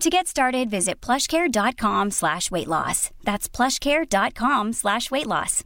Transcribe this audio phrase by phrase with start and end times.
[0.00, 3.10] To get started, visit plushcare.com slash weight loss.
[3.22, 5.62] That's plushcare.com slash weight loss.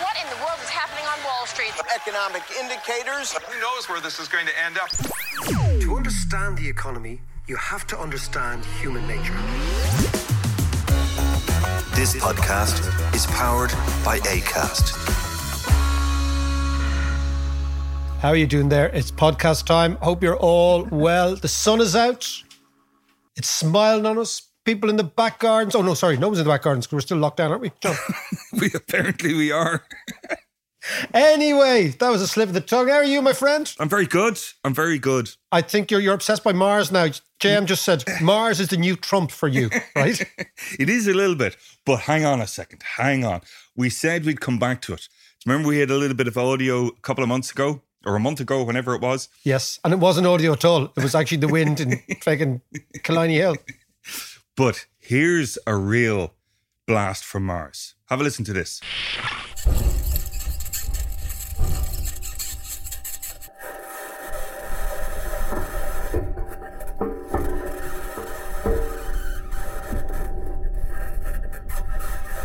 [0.00, 1.74] What in the world is happening on Wall Street?
[1.94, 3.34] Economic indicators.
[3.34, 4.88] Who knows where this is going to end up?
[5.82, 9.36] To understand the economy, you have to understand human nature.
[11.94, 12.80] This podcast
[13.14, 13.72] is powered
[14.02, 15.25] by ACAST.
[18.26, 18.88] How are you doing there?
[18.88, 19.98] It's podcast time.
[20.02, 21.36] Hope you're all well.
[21.36, 22.28] The sun is out.
[23.36, 24.50] It's smiling on us.
[24.64, 25.76] People in the back gardens.
[25.76, 27.62] Oh no, sorry, no one's in the back gardens because we're still locked down, aren't
[27.62, 27.70] we?
[27.80, 27.94] John?
[28.60, 29.84] we apparently we are.
[31.14, 32.88] anyway, that was a slip of the tongue.
[32.88, 33.72] How are you, my friend?
[33.78, 34.40] I'm very good.
[34.64, 35.30] I'm very good.
[35.52, 37.06] I think you're you're obsessed by Mars now.
[37.38, 40.20] JM just said Mars is the new Trump for you, right?
[40.80, 42.82] it is a little bit, but hang on a second.
[42.96, 43.42] Hang on.
[43.76, 45.08] We said we'd come back to it.
[45.46, 48.20] Remember, we had a little bit of audio a couple of months ago or a
[48.20, 49.28] month ago, whenever it was.
[49.42, 50.84] Yes, and it wasn't audio at all.
[50.84, 52.60] It was actually the wind in fucking
[53.02, 53.56] Killiney Hill.
[54.56, 56.34] But here's a real
[56.86, 57.94] blast from Mars.
[58.06, 58.80] Have a listen to this.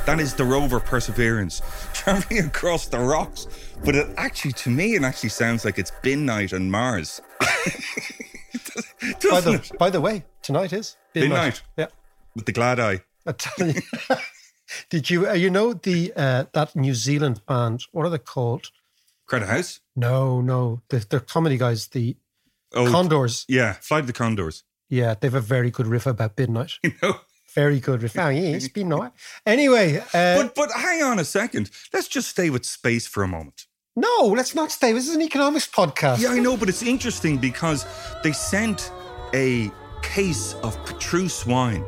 [0.06, 1.62] That is the rover Perseverance
[1.94, 3.48] traveling across the rocks.
[3.84, 7.20] But it actually, to me, it actually sounds like it's bin night on Mars.
[7.40, 7.48] by,
[9.42, 11.38] the, by the way, tonight is bin, bin night.
[11.38, 11.64] night.
[11.78, 11.88] Yeah.
[12.36, 13.02] With the glad eye.
[13.58, 13.74] You,
[14.90, 18.70] did you, uh, you know, the uh, that New Zealand band, what are they called?
[19.26, 19.80] Credit House?
[19.96, 20.82] No, no.
[20.90, 22.16] The, they're comedy guys, the
[22.74, 23.46] oh, Condors.
[23.48, 24.64] Yeah, Flight of the Conchords.
[24.90, 26.74] Yeah, they have a very good riff about midnight.
[26.84, 27.16] You know?
[27.54, 28.18] Very good riff.
[28.18, 29.12] Oh, yeah, it's been night.
[29.46, 29.98] Anyway.
[30.14, 31.70] Uh, but, but hang on a second.
[31.92, 33.66] Let's just stay with space for a moment.
[34.02, 34.94] No, let's not stay.
[34.94, 36.22] This is an economics podcast.
[36.22, 37.86] Yeah, I know, but it's interesting because
[38.24, 38.92] they sent
[39.36, 39.70] a
[40.02, 41.86] case of Petrus wine.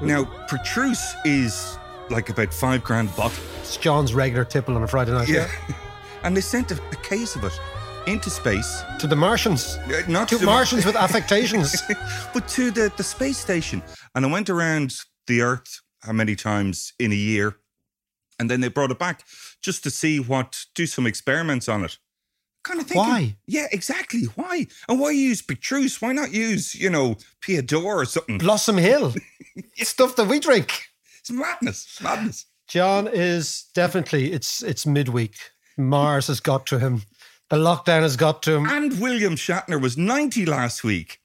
[0.00, 1.76] Now, Petrus is
[2.08, 3.44] like about five grand a bottle.
[3.60, 5.28] It's John's regular tipple on a Friday night.
[5.28, 5.50] Yeah.
[6.22, 7.60] and they sent a, a, case of it
[8.06, 8.82] into space.
[9.00, 9.76] To the Martians.
[9.86, 11.82] Uh, not to, to Martians with affectations.
[12.32, 13.82] but to the, the space station.
[14.14, 14.94] And I went around
[15.26, 17.58] the Earth how many times in a year
[18.38, 19.24] and then they brought it back
[19.62, 21.98] just to see what, do some experiments on it.
[22.64, 23.36] Kind of thinking, why?
[23.46, 24.22] Yeah, exactly.
[24.36, 24.66] Why?
[24.88, 26.00] And why use Petrus?
[26.00, 28.38] Why not use, you know, Piat d'Or or something?
[28.38, 29.14] Blossom Hill.
[29.76, 30.88] It's stuff that we drink.
[31.20, 32.00] It's madness.
[32.02, 32.46] Madness.
[32.66, 35.36] John is definitely, it's it's midweek.
[35.76, 37.02] Mars has got to him.
[37.50, 38.66] The lockdown has got to him.
[38.66, 41.20] And William Shatner was 90 last week.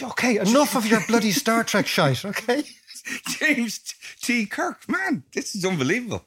[0.00, 2.64] Okay, enough of your bloody Star Trek shite, okay?
[3.38, 3.80] James
[4.22, 4.46] T.
[4.46, 6.24] Kirk, man, this is unbelievable.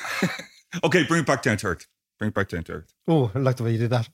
[0.84, 1.86] okay, bring it back down to earth.
[2.18, 2.94] Bring it back down to earth.
[3.08, 4.08] Oh, I like the way you did that.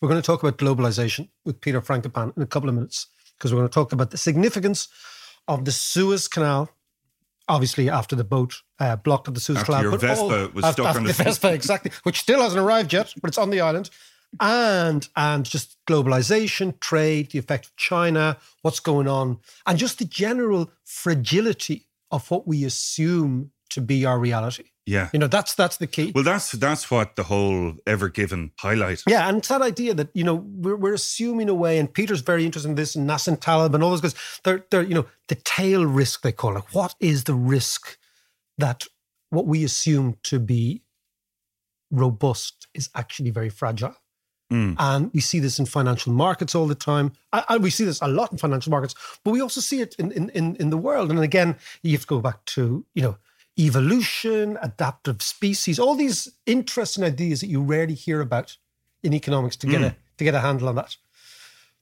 [0.00, 3.52] We're going to talk about globalization with Peter Frankopan in a couple of minutes because
[3.52, 4.88] we're going to talk about the significance
[5.46, 6.70] of the Suez Canal.
[7.48, 10.48] Obviously, after the boat uh, blocked at the Suez after Canal, your but Vespa all,
[10.48, 13.28] was after, stuck after on the, the Vespa, exactly, which still hasn't arrived yet, but
[13.28, 13.88] it's on the island
[14.40, 20.04] and and just globalization, trade, the effect of China, what's going on, and just the
[20.04, 24.64] general fragility of what we assume to be our reality.
[24.86, 25.10] Yeah.
[25.12, 26.12] You know, that's that's the key.
[26.14, 29.02] Well, that's that's what the whole Ever Given highlight.
[29.06, 32.46] Yeah, and it's that idea that, you know, we're, we're assuming away, and Peter's very
[32.46, 35.34] interested in this, and Nassim Taleb and all those guys, they're, they're, you know, the
[35.34, 36.64] tail risk, they call it.
[36.72, 37.98] What is the risk
[38.56, 38.84] that
[39.30, 40.82] what we assume to be
[41.90, 43.94] robust is actually very fragile?
[44.50, 44.76] Mm.
[44.78, 47.12] And we see this in financial markets all the time.
[47.34, 50.10] And we see this a lot in financial markets, but we also see it in,
[50.10, 51.10] in, in the world.
[51.10, 53.18] And again, you have to go back to, you know,
[53.58, 58.56] evolution, adaptive species, all these interesting ideas that you rarely hear about
[59.02, 59.86] in economics to get Mm.
[59.86, 60.96] a to get a handle on that.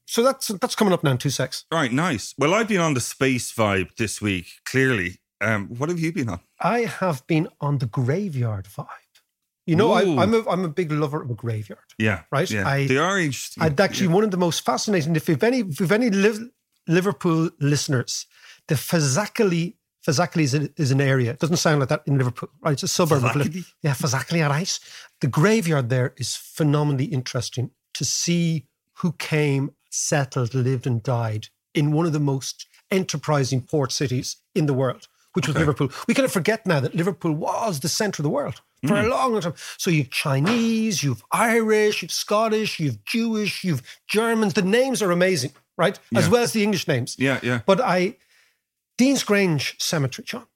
[0.04, 1.64] so that's that's coming up now in two secs.
[1.72, 2.34] Right, nice.
[2.38, 5.18] Well, I've been on the space vibe this week, clearly.
[5.40, 6.40] Um, what have you been on?
[6.60, 8.86] I have been on the graveyard vibe.
[9.66, 10.02] You know, I.
[10.22, 11.88] I'm a I'm a big lover of a graveyard.
[11.98, 12.22] Yeah.
[12.30, 12.48] Right?
[12.50, 12.68] Yeah.
[12.68, 13.62] I- they are interesting.
[13.64, 15.16] I'd actually one of the most fascinating.
[15.16, 16.50] If you've any if you've any Liv-
[16.86, 18.26] Liverpool listeners,
[18.68, 19.74] the Fazakerley
[20.06, 21.32] Fazakerley is, a, is an area.
[21.32, 22.72] It doesn't sound like that in Liverpool, right?
[22.72, 23.62] It's a suburb of Liverpool.
[23.82, 24.78] Yeah, Fazakerley, right?
[25.20, 28.66] The graveyard there is phenomenally interesting to see
[28.98, 34.66] who came, settled, lived, and died in one of the most enterprising port cities in
[34.66, 35.90] the world, which was Liverpool.
[36.06, 39.02] We kind of forget now that Liverpool was the centre of the world for a
[39.08, 39.54] long, long time.
[39.78, 44.54] So you've Chinese, you've Irish, you've Scottish, you've Jewish, you've Germans.
[44.54, 45.98] The names are amazing, right?
[46.14, 46.30] As Yeah.
[46.30, 47.16] well as the English names.
[47.18, 47.60] yeah, yeah.
[47.66, 48.16] But I,
[48.98, 50.46] Deansgrange Cemetery, John.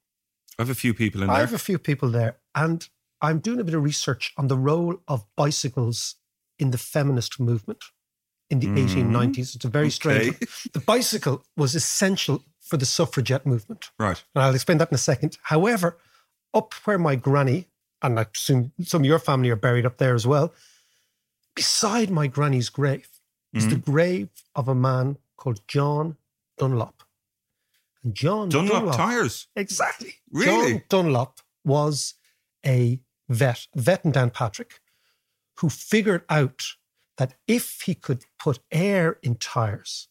[0.57, 1.37] I have a few people in there.
[1.37, 2.87] I have a few people there, and
[3.21, 6.15] I'm doing a bit of research on the role of bicycles
[6.59, 7.83] in the feminist movement
[8.49, 9.55] in the 1890s.
[9.55, 10.29] It's a very strange.
[10.29, 10.37] Okay.
[10.39, 10.47] one.
[10.73, 14.21] The bicycle was essential for the suffragette movement, right.
[14.35, 15.37] and I'll explain that in a second.
[15.43, 15.97] However,
[16.53, 17.67] up where my granny
[18.01, 20.53] and I assume some of your family are buried up there as well,
[21.55, 23.07] beside my granny's grave
[23.53, 23.91] is the Mm-hmm.
[23.91, 26.17] grave of a man called John
[26.57, 27.03] Dunlop.
[28.03, 29.47] And John Dunlop tires.
[29.55, 30.15] Exactly.
[30.31, 30.73] Really?
[30.73, 32.15] John Dunlop was
[32.65, 32.99] a
[33.29, 34.79] vet, vet in Downpatrick,
[35.57, 36.63] who figured out
[37.17, 40.07] that if he could put air in tires,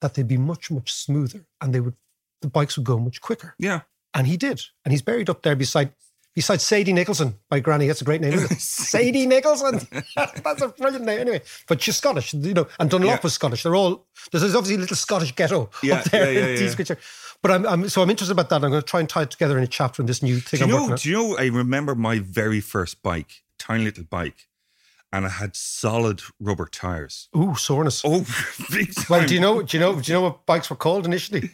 [0.00, 1.94] that they'd be much, much smoother and they would
[2.44, 3.54] the bikes would go much quicker.
[3.58, 3.80] Yeah.
[4.12, 4.60] And he did.
[4.84, 5.94] And he's buried up there beside
[6.34, 7.86] beside Sadie Nicholson, by granny.
[7.86, 8.60] That's a great name, isn't it?
[8.60, 9.80] Sadie Nicholson.
[10.16, 11.20] That's a brilliant name.
[11.20, 13.20] Anyway, but she's Scottish, you know, and Dunlop Yeah.
[13.22, 13.62] was Scottish.
[13.62, 16.74] They're all there's obviously a little Scottish ghetto Yeah, up there yeah, yeah, in yeah.
[16.76, 16.92] Dean's
[17.42, 18.64] But I'm, I'm so I'm interested about that.
[18.64, 20.58] I'm going to try and tie it together in a chapter in this new thing
[20.58, 20.96] Do I'm you know?
[20.96, 21.36] Do you know?
[21.38, 24.48] I remember my very first bike, tiny little bike,
[25.12, 27.28] and I had solid rubber tires.
[27.36, 28.02] Ooh, soreness.
[28.04, 28.24] Oh,
[29.08, 29.62] well, do you know?
[29.62, 30.00] Do you know?
[30.00, 31.50] Do you know what bikes were called initially?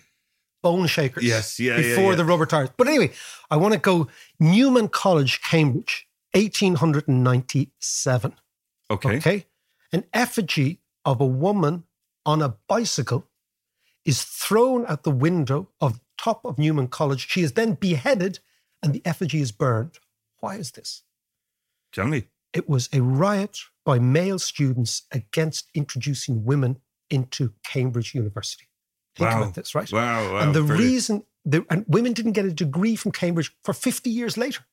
[0.63, 1.25] Bone shakers.
[1.25, 2.17] Yes, yeah, yeah, Before yeah.
[2.17, 2.71] the rubber tires.
[2.77, 3.13] But anyway,
[3.51, 4.09] I want to go
[4.39, 8.35] Newnham College, Cambridge, 1897.
[8.91, 9.17] Okay.
[9.17, 9.47] Okay.
[9.93, 11.85] An effigy of a woman
[12.27, 13.27] on a bicycle
[14.05, 17.29] is thrown out the window of top of Newnham College.
[17.29, 18.41] She is then beheaded
[18.83, 19.99] and the effigy is burned.
[20.39, 21.03] Why is this?
[21.93, 22.25] Tell me.
[22.53, 28.67] It was a riot by male students against introducing women into Cambridge University.
[29.17, 29.43] Think Wow.
[29.43, 29.91] about this, right?
[29.93, 30.33] Wow.
[30.33, 30.91] wow and the brilliant.
[30.93, 34.65] reason, the, and women didn't get a degree from Cambridge for 50 years later.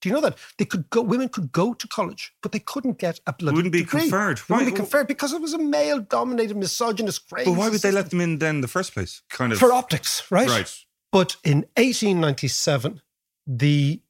[0.00, 1.00] Do you know that they could go?
[1.00, 4.00] Women could go to college, but they couldn't get a bloody Wouldn't be degree.
[4.02, 4.38] conferred.
[4.48, 7.50] They wouldn't be conferred because it was a male-dominated, misogynist, crazy.
[7.50, 9.22] But why would they let them in then in the first place?
[9.30, 10.48] Kind of for optics, right?
[10.48, 10.74] Right.
[11.10, 13.00] But in 1897,
[13.46, 14.02] the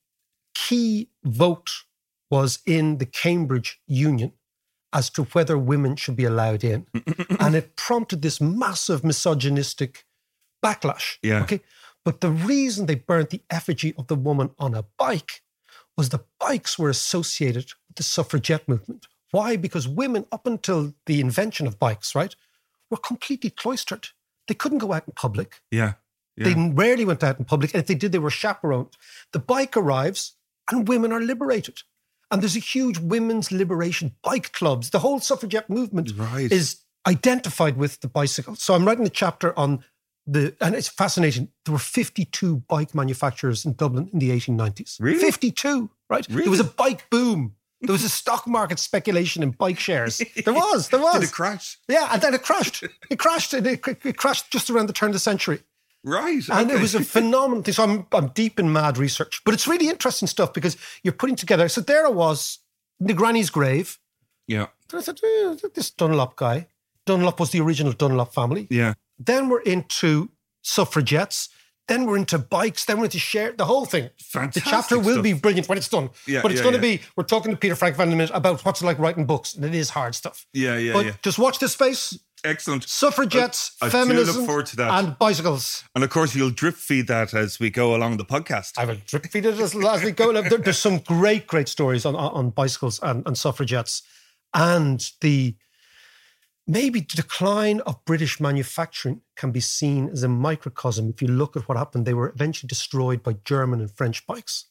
[0.54, 1.70] key vote
[2.30, 4.32] was in the Cambridge Union
[4.94, 6.86] as to whether women should be allowed in.
[7.40, 10.06] and it prompted this massive misogynistic
[10.64, 11.18] backlash.
[11.22, 11.42] Yeah.
[11.42, 11.60] Okay.
[12.04, 15.42] But the reason they burnt the effigy of the woman on a bike
[15.96, 19.06] was the bikes were associated with the suffragette movement.
[19.30, 19.56] Why?
[19.56, 22.34] Because women, up until the invention of bikes, right,
[22.90, 24.08] were completely cloistered.
[24.46, 25.60] They couldn't go out in public.
[25.70, 25.94] Yeah.
[26.36, 26.52] Yeah.
[26.52, 27.74] They rarely went out in public.
[27.74, 28.96] And if they did, they were chaperoned.
[29.32, 30.36] The bike arrives
[30.70, 31.82] and women are liberated.
[32.34, 34.90] And there's a huge women's liberation bike clubs.
[34.90, 36.50] The whole suffragette movement Right.
[36.50, 38.56] is identified with the bicycle.
[38.56, 39.84] So I'm writing a chapter on
[40.26, 41.50] the, and it's fascinating.
[41.64, 44.96] There were 52 bike manufacturers in Dublin in the 1890s.
[44.98, 45.20] Really?
[45.20, 46.26] 52, right?
[46.28, 46.42] Really?
[46.42, 47.54] There was a bike boom.
[47.82, 50.20] There was a stock market speculation in bike shares.
[50.44, 51.20] There was, there was.
[51.20, 51.78] Did it crash?
[51.86, 52.82] Yeah, and then it crashed.
[53.10, 53.54] It crashed.
[53.54, 55.60] and It, it crashed just around the turn of the century.
[56.04, 56.42] Right.
[56.50, 57.74] And it was a phenomenal thing.
[57.74, 61.34] So I'm, I'm deep in mad research, but it's really interesting stuff because you're putting
[61.34, 61.68] together.
[61.68, 62.58] So there I was
[63.00, 63.98] in the granny's grave.
[64.46, 64.66] Yeah.
[64.92, 66.68] And I said, eh, this Dunlop guy.
[67.06, 68.66] Dunlop was the original Dunlop family.
[68.70, 68.94] Yeah.
[69.18, 70.30] Then we're into
[70.62, 71.48] suffragettes.
[71.88, 72.84] Then we're into bikes.
[72.84, 74.10] Then we're into share the whole thing.
[74.18, 75.22] Fantastic the chapter will stuff.
[75.22, 76.10] be brilliant when it's done.
[76.26, 76.96] Yeah, but it's yeah, going to yeah.
[76.96, 77.02] be.
[77.16, 79.74] We're talking to Peter Frankopan a minute about what's it like writing books, and it
[79.74, 80.46] is hard stuff.
[80.54, 80.78] Yeah.
[80.78, 80.92] Yeah.
[80.94, 81.12] but yeah.
[81.22, 82.86] just watch this space: Excellent.
[82.88, 84.90] suffragettes, I- I do look feminism, forward to that.
[85.04, 85.82] and bicycles.
[85.94, 88.72] And of course, you'll drip feed that as we go along the podcast.
[88.76, 90.32] I will drip feed it as, as we go.
[90.32, 94.02] There- there's some great, great stories on, on on bicycles and, and suffragettes,
[94.52, 95.56] and the
[96.66, 101.08] maybe the decline of British manufacturing can be seen as a microcosm.
[101.10, 104.66] If you look at what happened, they were eventually destroyed by German and French bikes.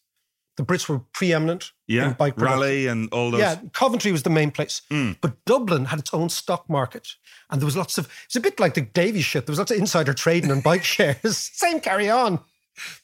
[0.56, 2.10] The Brits were preeminent yeah.
[2.10, 2.60] in bike production.
[2.60, 3.42] Raleigh and all those.
[3.42, 4.82] Yeah, Coventry was the main place.
[4.92, 5.18] Mm.
[5.20, 7.08] But Dublin had its own stock market.
[7.50, 9.46] And there was lots of, it's a bit like the Davy's shit.
[9.46, 11.38] There was lots of insider trading on bike shares.
[11.38, 12.40] Same carry on.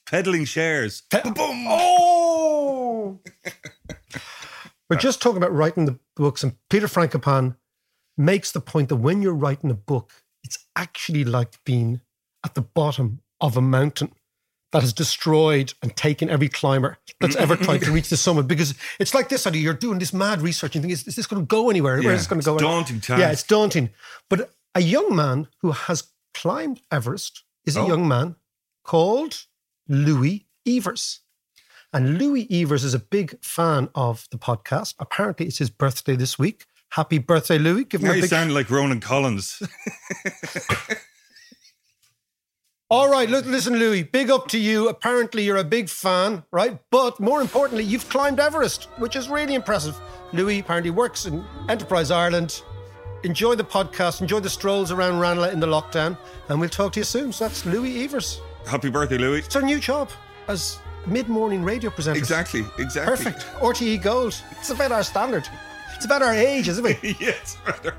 [0.05, 1.01] Peddling shares.
[1.01, 1.33] Boom.
[1.67, 3.19] Oh!
[4.89, 7.55] We're just talking about writing the books, and Peter Frankopan
[8.17, 10.11] makes the point that when you're writing a book,
[10.43, 12.01] it's actually like being
[12.43, 14.13] at the bottom of a mountain
[14.71, 17.63] that has destroyed and taken every climber that's ever mm-hmm.
[17.65, 20.75] tried to reach the summit because it's like this idea you're doing this mad research
[20.75, 21.99] and you think is, is this going to go anywhere?
[21.99, 23.19] Yeah, where's it going to it's go daunting task.
[23.19, 23.89] yeah it's daunting.
[24.29, 27.87] But a young man who has climbed everest is a Oh.
[27.87, 28.35] young man
[28.83, 29.45] called
[29.87, 31.21] louis evers.
[31.91, 34.93] And louis evers is a big fan of the podcast.
[34.99, 36.65] Apparently it's his birthday this week.
[36.91, 37.85] Happy birthday louis.
[37.85, 39.61] Give him Now a you big sound like Ronan Collins.
[42.91, 44.89] All right, look, listen, Louis, big up to you.
[44.89, 46.79] Apparently, you're a big fan, right?
[46.89, 49.95] But more importantly, you've climbed Everest, which is really impressive.
[50.33, 52.63] Louis apparently works in Enterprise Ireland.
[53.23, 56.17] Enjoy the podcast, enjoy the strolls around Ranelagh in the lockdown,
[56.47, 57.31] and we'll talk to you soon.
[57.31, 58.41] So that's Louis Evers.
[58.65, 59.45] Happy birthday, Louis.
[59.45, 60.09] It's our new job
[60.47, 62.17] as mid morning radio presenter.
[62.17, 63.15] Exactly, exactly.
[63.15, 63.45] Perfect.
[63.61, 64.41] RTE Gold.
[64.57, 65.47] It's about our standard.
[65.95, 66.97] It's about our age, isn't it?
[67.21, 67.93] yes, brother.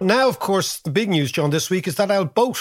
[0.00, 2.58] Now, of course, the big news, John, this week is that our boat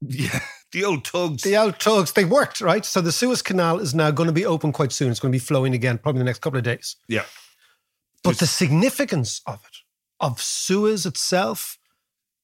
[0.00, 0.40] Yeah,
[0.72, 1.42] the old tugs.
[1.42, 2.84] The old tugs, they worked, right?
[2.84, 5.10] So the Suez Canal is now going to be open quite soon.
[5.10, 6.96] It's going to be flowing again, probably in the next couple of days.
[7.08, 7.24] yeah.
[8.22, 9.78] But the significance of it,
[10.20, 11.78] of Suez itself,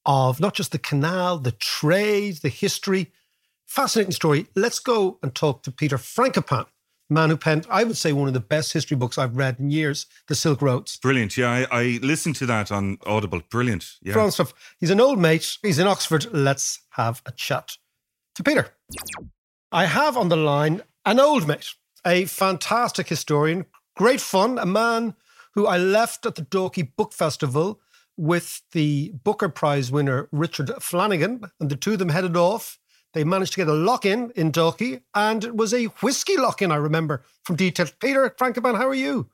[0.07, 3.13] of not just the canal, the trade, the history,
[3.67, 4.47] fascinating story.
[4.55, 6.65] Let's go and talk to Peter Frankopan,
[7.09, 9.71] man who penned, I would say, one of the best history books I've read in
[9.71, 10.97] years, The Silk Roads.
[10.99, 11.37] Brilliant.
[11.37, 13.43] Yeah, I, I listened to that on Audible.
[13.51, 13.97] Brilliant.
[14.03, 14.29] Yeah.
[14.31, 14.49] From.
[14.79, 15.59] He's an old mate.
[15.63, 16.27] He's in Oxford.
[16.33, 17.77] Let's have a chat
[18.35, 18.69] to Peter.
[19.73, 21.75] I have on the line an old mate,
[22.07, 25.15] a fantastic historian, great fun, a man
[25.55, 27.81] who I left at the Dalkey Book Festival
[28.17, 32.79] with the Booker Prize winner Richard Flanagan, and the two of them headed off.
[33.17, 36.61] They managed to get a lock in in Dalkey, and it was a whiskey lock
[36.61, 37.87] in, I remember from detail.
[37.99, 39.31] Peter Frankopan, how are you?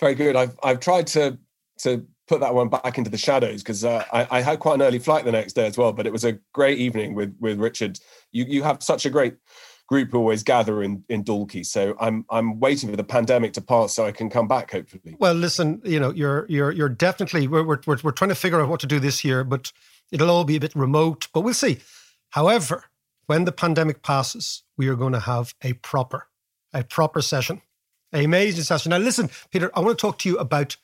[0.00, 0.34] Very good.
[0.34, 1.38] I've I've tried to
[1.82, 4.82] to put that one back into the shadows because uh, I, I had quite an
[4.82, 5.92] early flight the next day as well.
[5.92, 8.00] But it was a great evening with with Richard.
[8.32, 9.36] You you have such a great
[9.86, 11.64] group who always gather in in Dalkey.
[11.64, 15.14] So I'm I'm waiting for the pandemic to pass so I can come back hopefully.
[15.20, 18.68] Well, listen, you know, you're you're you're definitely we're we're, we're trying to figure out
[18.68, 19.70] what to do this year, but
[20.10, 21.28] it'll all be a bit remote.
[21.32, 21.78] But we'll see.
[22.30, 22.86] However,
[23.26, 26.28] when the pandemic passes, we are going to have a proper,
[26.72, 27.62] a proper session,
[28.12, 28.90] a amazing session.
[28.90, 30.76] Now, listen, Peter, I want to talk to you about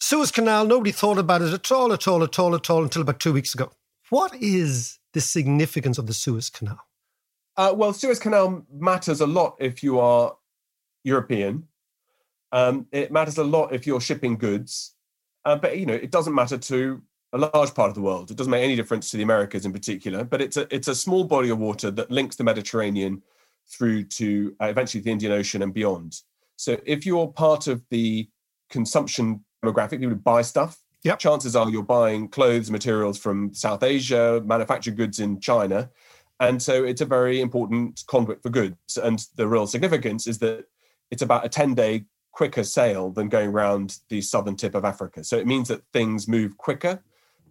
[0.00, 0.66] Suez Canal.
[0.66, 3.32] Nobody thought about it at all, at all, at all, at all until about two
[3.32, 3.70] weeks ago.
[4.10, 6.80] What is the significance of the Suez Canal?
[7.56, 10.36] Uh, well, Suez Canal matters a lot if you are
[11.04, 11.68] European.
[12.52, 14.94] Um, it matters a lot if you're shipping goods,
[15.44, 17.02] uh, but you know it doesn't matter to
[17.34, 18.30] a large part of the world.
[18.30, 20.24] It doesn't make any difference to the Americas in particular.
[20.24, 23.22] But it's a it's a small body of water that links the Mediterranean
[23.68, 26.20] through to uh, eventually the Indian Ocean and beyond.
[26.56, 28.28] So if you're part of the
[28.70, 31.18] consumption demographic, people who buy stuff, Yep.
[31.18, 35.90] chances are you're buying clothes, materials from South Asia, manufactured goods in China.
[36.40, 38.96] And so it's a very important conduit for goods.
[38.96, 40.64] And the real significance is that
[41.10, 45.22] it's about a 10 day quicker sail than going around the southern tip of Africa.
[45.22, 47.02] So it means that things move quicker.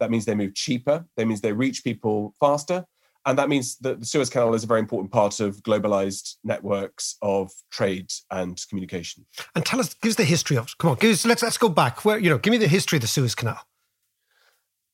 [0.03, 1.05] That means they move cheaper.
[1.15, 2.83] That means they reach people faster.
[3.25, 7.15] And that means that the Suez Canal is a very important part of globalized networks
[7.21, 9.25] of trade and communication.
[9.55, 10.73] And tell us, give us the history of it.
[10.77, 12.03] Come on, give us, let's let's go back.
[12.03, 13.61] Where you know, give me the history of the Suez Canal.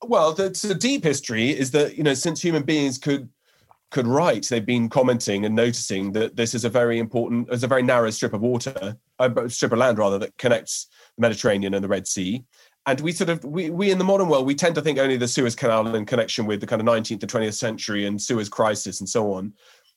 [0.06, 3.30] Well, the, the deep history is that you know since human beings could
[3.90, 7.66] could write, they've been commenting and noticing that this is a very important, it's a
[7.66, 10.86] very narrow strip of water, a strip of land rather, that connects
[11.16, 12.44] the Mediterranean and the Red Sea.
[12.86, 15.16] And we sort of, we, we in the modern world, we tend to think only
[15.16, 18.48] the Suez Canal in connection with the kind of 19th and 20th century and Suez
[18.48, 19.52] crisis and so on.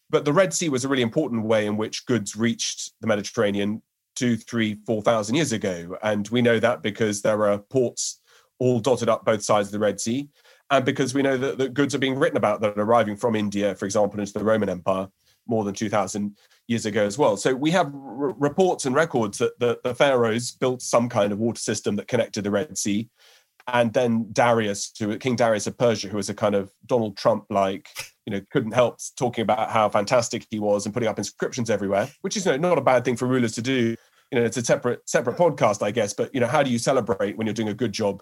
[0.10, 3.82] But the Red Sea was a really important way in which goods reached the Mediterranean
[4.16, 5.98] two, three, four thousand years ago.
[6.04, 8.20] And we know that because there are ports
[8.60, 10.28] all dotted up both sides of the Red Sea
[10.74, 13.36] and because we know that, that goods are being written about that are arriving from
[13.36, 15.08] India, for example, into the Roman Empire
[15.48, 17.38] more than 2,000 years ago as well.
[17.38, 21.40] So we have r- reports and records that the, the pharaohs built some kind of
[21.40, 23.10] water system that connected the Red Sea.
[23.68, 27.46] And then Darius, who King Darius of Persia, who was a kind of Donald Trump
[27.50, 27.88] like,
[28.26, 32.10] you know, couldn't help talking about how fantastic he was and putting up inscriptions everywhere,
[32.22, 33.96] which is you know, not a bad thing for rulers to do.
[34.32, 36.14] You know, it's a separate separate podcast, I guess.
[36.14, 38.22] But you know, how do you celebrate when you're doing a good job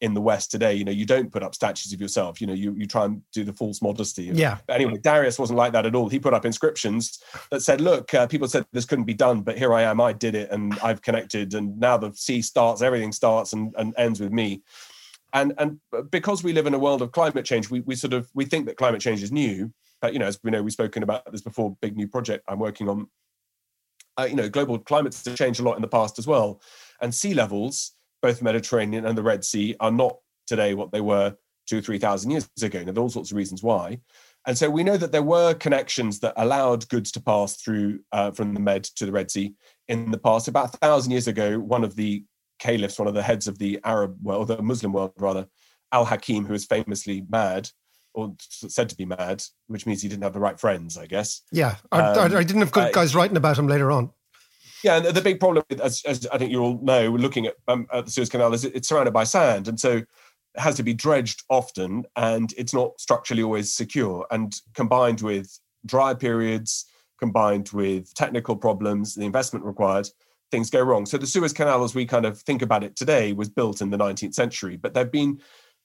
[0.00, 0.74] in the West today.
[0.74, 2.40] You know, you don't put up statues of yourself.
[2.40, 4.24] You know, you you try and do the false modesty.
[4.24, 4.58] Yeah.
[4.66, 6.08] But anyway, Darius wasn't like that at all.
[6.08, 9.58] He put up inscriptions that said, "Look, uh, people said this couldn't be done, but
[9.58, 10.00] here I am.
[10.00, 12.82] I did it, and I've connected, and now the sea starts.
[12.82, 14.62] Everything starts and, and ends with me."
[15.32, 15.78] And and
[16.10, 18.66] because we live in a world of climate change, we we sort of we think
[18.66, 19.72] that climate change is new.
[20.00, 21.76] But you know, as we know, we've spoken about this before.
[21.80, 23.08] Big new project I'm working on
[24.18, 26.60] uh, you know, global climates have changed a lot in the past as well.
[27.00, 31.00] And sea levels, both the Mediterranean and the Red Sea, are not today what they
[31.00, 31.34] were
[31.66, 32.82] two or 3,000 years ago.
[32.82, 34.00] Now, there are all sorts of reasons why.
[34.46, 38.30] And so we know that there were connections that allowed goods to pass through uh,
[38.30, 39.54] from the Med to the Red Sea
[39.88, 40.48] in the past.
[40.48, 42.24] About a thousand years ago, one of the
[42.58, 45.46] caliphs, one of the heads of the Arab world, the Muslim world rather,
[45.92, 47.68] Al Hakim, who was famously mad,
[48.14, 51.42] or said to be mad, which means he didn't have the right friends, I guess.
[51.52, 54.10] Yeah, I, um, I, I didn't have good uh, guys writing about him later on.
[54.84, 57.86] Yeah, and the big problem, as, as I think you all know, looking at, um,
[57.92, 60.06] at the Suez Canal, is it's surrounded by sand, and so it
[60.56, 64.26] has to be dredged often, and it's not structurally always secure.
[64.30, 66.86] And combined with dry periods,
[67.18, 70.08] combined with technical problems, the investment required,
[70.50, 71.06] things go wrong.
[71.06, 73.90] So the Suez Canal, as we kind of think about it today, was built in
[73.90, 75.40] the 19th century, but there've been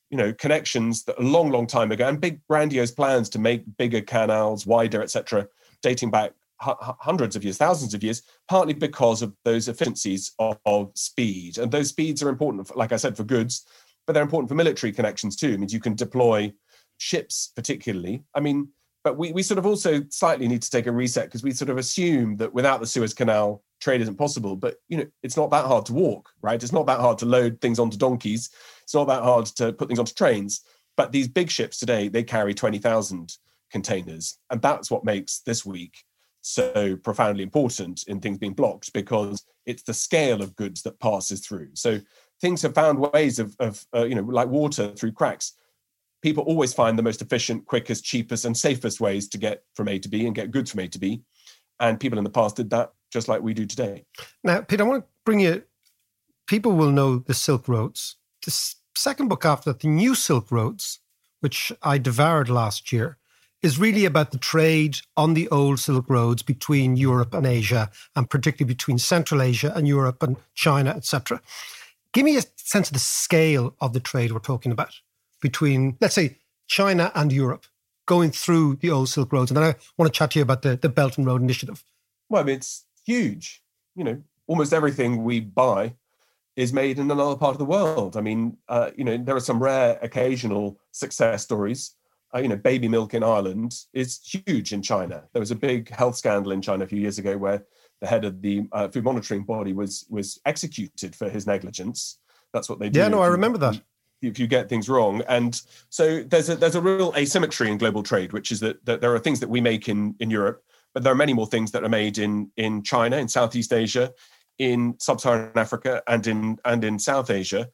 [0.09, 3.63] you know connections that a long long time ago and big grandiose plans to make
[3.77, 5.47] bigger canals wider etc
[5.81, 6.33] dating back
[6.63, 11.57] hundreds of years thousands of years partly because of those efficiencies of, of, speed.
[11.57, 13.65] And those speeds are important for, like i said for goods
[14.05, 15.51] but they're important for military connections too.
[15.51, 16.51] It means you can deploy
[16.97, 18.23] ships particularly.
[18.35, 18.69] I mean
[19.03, 21.69] but we, we sort of also slightly need to take a reset because we sort
[21.69, 24.55] of assume that without the suez canal trade isn't possible.
[24.55, 26.61] But you know it's not that hard to walk right?
[26.61, 28.49] It's not that hard to load things onto donkeys.
[28.83, 30.61] It's not that hard to put things onto trains.
[30.95, 33.35] But these big ships today, they carry 20,000
[33.71, 34.37] containers.
[34.49, 36.03] And that's what makes this week
[36.43, 41.45] so profoundly important in things being blocked because it's the scale of goods that passes
[41.45, 41.69] through.
[41.73, 41.99] So
[42.41, 45.53] things have found ways of, of uh, you know, like water through cracks.
[46.21, 49.99] People always find the most efficient, quickest, cheapest, and safest ways to get from A
[49.99, 51.21] to B and get goods from A to B.
[51.79, 54.05] And people in the past did that just like we do today.
[54.43, 55.63] Now, Peter, I want to bring you,
[56.47, 60.99] people will know the Silk Roads the second book after that, The New Silk Roads,
[61.39, 63.17] which I devoured last year,
[63.63, 68.29] is really about the trade on the old Silk Roads between Europe and Asia, and
[68.29, 71.41] particularly between Central Asia and Europe and China, etc.
[72.11, 74.93] Give me a sense of the scale of the trade we're talking about
[75.41, 77.65] between, let's say, China and Europe
[78.05, 79.49] going through the old Silk Roads.
[79.49, 81.83] And then I want to chat to you about the, the Belt and Road Initiative.
[82.29, 83.61] Well, I mean, it's huge.
[83.95, 85.93] You know, almost everything we buy
[86.55, 88.17] is made in another part of the world.
[88.17, 91.95] I mean, uh, you know, there are some rare occasional success stories.
[92.35, 95.23] Uh, you know, baby milk in Ireland is huge in China.
[95.33, 97.63] There was a big health scandal in China a few years ago where
[98.01, 102.19] the head of the uh, food monitoring body was was executed for his negligence.
[102.51, 102.99] That's what they do.
[102.99, 103.81] Yeah, no, I remember that.
[104.21, 108.03] If you get things wrong, and so there's a there's a real asymmetry in global
[108.03, 111.03] trade, which is that, that there are things that we make in in Europe, but
[111.03, 114.13] there are many more things that are made in in China, in Southeast Asia,
[114.59, 117.69] in sub-Saharan Africa and in and in South Asia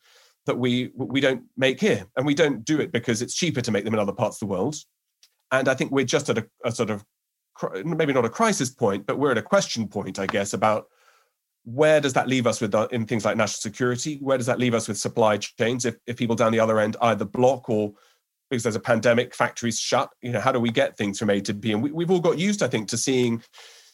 [0.45, 3.71] that we we don't make here, and we don't do it because it's cheaper to
[3.71, 4.75] make them in other parts of the world.
[5.51, 7.03] And I think we're just at a, a sort of
[7.83, 10.87] maybe not a crisis point, but we're at a question point, I guess, about
[11.65, 14.17] where does that leave us with uh, in things like national security?
[14.21, 16.97] Where does that leave us with supply chains if, if people down the other end
[17.01, 17.93] either block or
[18.49, 21.39] because there's a pandemic, factories shut, you know, how do we get things from A
[21.41, 21.71] to B?
[21.71, 23.43] And we, we've all got used, I think, to seeing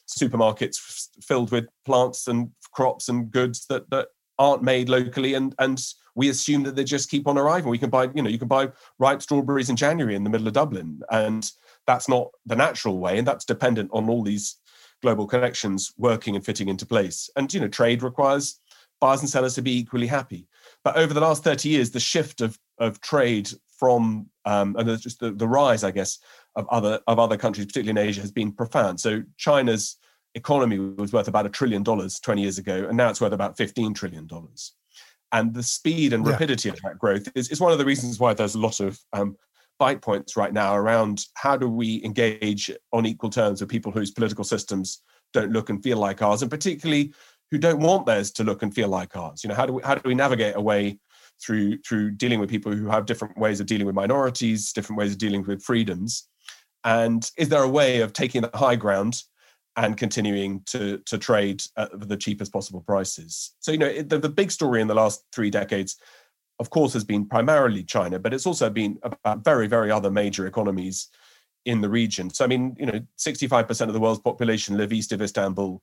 [0.08, 0.78] supermarkets
[1.22, 5.82] filled with plants and crops and goods that that aren't made locally and and
[6.16, 7.70] we assume that they just keep on arriving.
[7.70, 8.70] We can buy you know you can buy
[9.00, 11.50] ripe strawberries in january in the middle of dublin and
[11.86, 14.58] that's not the natural way and that's dependent on all these
[15.02, 17.30] global connections working and fitting into place.
[17.36, 18.60] And you know trade requires
[19.02, 20.48] buyers and sellers to be equally happy.
[20.84, 25.20] But over the last 30 years the shift of of trade from um, and just
[25.20, 26.20] the, the rise i guess
[26.56, 29.00] of other of other countries particularly in asia has been profound.
[29.00, 29.98] So china's
[30.36, 33.58] economy was worth about a trillion dollars 20 years ago, and now it's worth about
[33.58, 34.74] 15 trillion dollars.
[35.32, 36.74] And the speed and rapidity yeah.
[36.74, 39.36] of that growth is, is one of the reasons why there's a lot of um,
[39.80, 44.12] bite points right now around how do we engage on equal terms with people whose
[44.12, 45.02] political systems
[45.34, 47.14] don't look and feel like ours, and particularly
[47.52, 49.44] who don't want theirs to look and feel like ours.
[49.44, 51.00] You know, how do we how do we navigate a way
[51.44, 55.12] through through dealing with people who have different ways of dealing with minorities, different ways
[55.12, 56.28] of dealing with freedoms?
[56.84, 59.24] And is there a way of taking the high ground
[59.78, 63.54] and continuing to to trade at the cheapest possible prices.
[63.60, 65.98] So you know the, the big story in the last three decades,
[66.60, 70.48] of course, has been primarily China, but it's also been about very very other major
[70.48, 71.10] economies
[71.66, 72.30] in the region.
[72.30, 75.22] So I mean, you know, sixty five percent of the world's population live east of
[75.22, 75.82] Istanbul,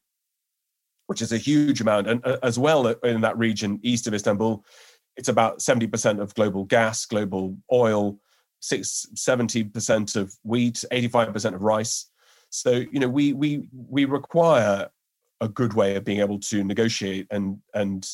[1.06, 4.14] which is a huge amount, and uh, as well uh, in that region east of
[4.14, 4.64] Istanbul,
[5.16, 8.18] it's about seventy percent of global gas, global oil.
[8.64, 12.11] 70 percent of wheat, 85% of rice.
[12.52, 14.90] So you know, we we we require
[15.40, 18.08] a good way of being able to negotiate and and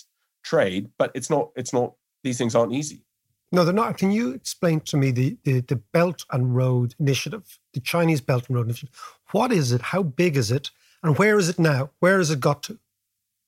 [0.44, 3.04] trade, but it's not it's not these things aren't easy.
[3.50, 3.96] No, they're not.
[3.96, 8.46] Can you explain to me the, the, the Belt and Road Initiative, the Chinese Belt
[8.46, 8.94] and Road Initiative?
[9.30, 9.80] What is it?
[9.80, 10.70] How big is it?
[11.02, 11.90] And where is it now?
[12.00, 12.78] Where has it got to?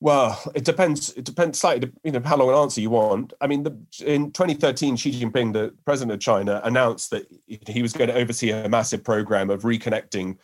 [0.00, 1.12] Well, it depends.
[1.12, 3.35] It depends slightly, you know, how long an answer you want.
[3.42, 7.26] I mean, the, in 2013, Xi Jinping, the president of China, announced that
[7.68, 10.38] he was going to oversee a massive program of reconnecting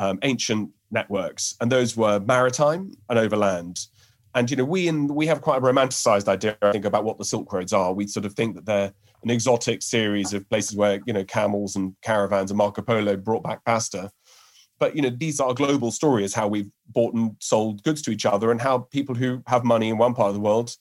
[0.00, 3.78] um, ancient networks, and those were maritime and overland.
[4.34, 7.18] And you know, we in we have quite a romanticized idea, I think, about what
[7.18, 7.92] the Silk Roads are.
[7.92, 11.76] We sort of think that they're an exotic series of places where you know camels
[11.76, 14.10] and caravans and Marco Polo brought back pasta
[14.78, 18.26] but you know these are global stories how we've bought and sold goods to each
[18.26, 20.74] other and how people who have money in one part of the world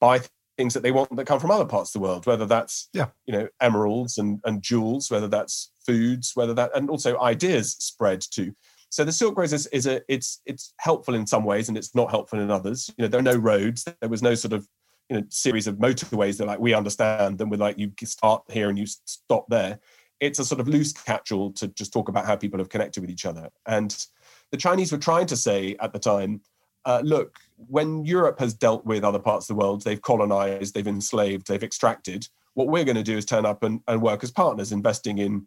[0.00, 0.18] buy
[0.62, 3.08] things that they want that come from other parts of the world whether that's yeah.
[3.26, 8.20] you know emeralds and, and jewels whether that's foods whether that and also ideas spread
[8.20, 8.54] too
[8.90, 11.96] so the silk road is, is a it's it's helpful in some ways and it's
[11.96, 14.68] not helpful in others you know there are no roads there was no sort of
[15.10, 18.68] you know series of motorways that like we understand them with like you start here
[18.68, 19.80] and you stop there
[20.22, 23.10] it's a sort of loose catch-all to just talk about how people have connected with
[23.10, 23.50] each other.
[23.66, 24.06] And
[24.52, 26.42] the Chinese were trying to say at the time,
[26.84, 30.86] uh, look, when Europe has dealt with other parts of the world, they've colonized, they've
[30.86, 32.26] enslaved, they've extracted.
[32.54, 35.46] What we're going to do is turn up and, and work as partners, investing in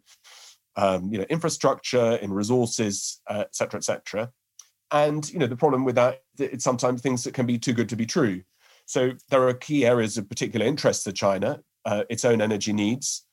[0.76, 4.30] um, you know infrastructure, in resources, uh, et cetera, et cetera.
[4.92, 7.88] And you know the problem with that, it's sometimes things that can be too good
[7.88, 8.42] to be true.
[8.86, 13.24] So there are key areas of particular interest to China, uh, its own energy needs,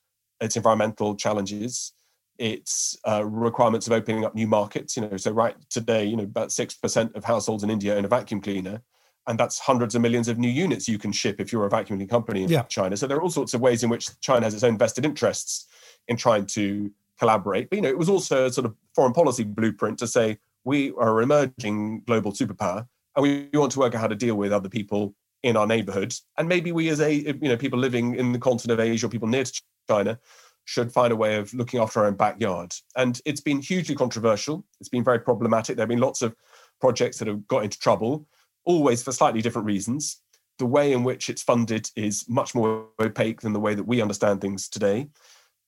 [0.41, 1.93] its environmental challenges,
[2.37, 4.97] its uh, requirements of opening up new markets.
[4.97, 8.05] You know, so right today, you know, about six percent of households in India own
[8.05, 8.81] a vacuum cleaner,
[9.27, 11.97] and that's hundreds of millions of new units you can ship if you're a vacuum
[11.97, 12.63] cleaning company in yeah.
[12.63, 12.97] China.
[12.97, 15.67] So there are all sorts of ways in which China has its own vested interests
[16.07, 17.69] in trying to collaborate.
[17.69, 20.91] But you know, it was also a sort of foreign policy blueprint to say we
[20.97, 24.51] are an emerging global superpower, and we want to work out how to deal with
[24.51, 26.13] other people in our neighborhood.
[26.37, 29.09] And maybe we, as a you know people living in the continent of Asia or
[29.09, 30.19] people near to China
[30.65, 32.73] should find a way of looking after our own backyard.
[32.95, 34.65] And it's been hugely controversial.
[34.79, 35.75] It's been very problematic.
[35.75, 36.35] There have been lots of
[36.79, 38.27] projects that have got into trouble,
[38.65, 40.21] always for slightly different reasons.
[40.59, 44.01] The way in which it's funded is much more opaque than the way that we
[44.01, 45.07] understand things today.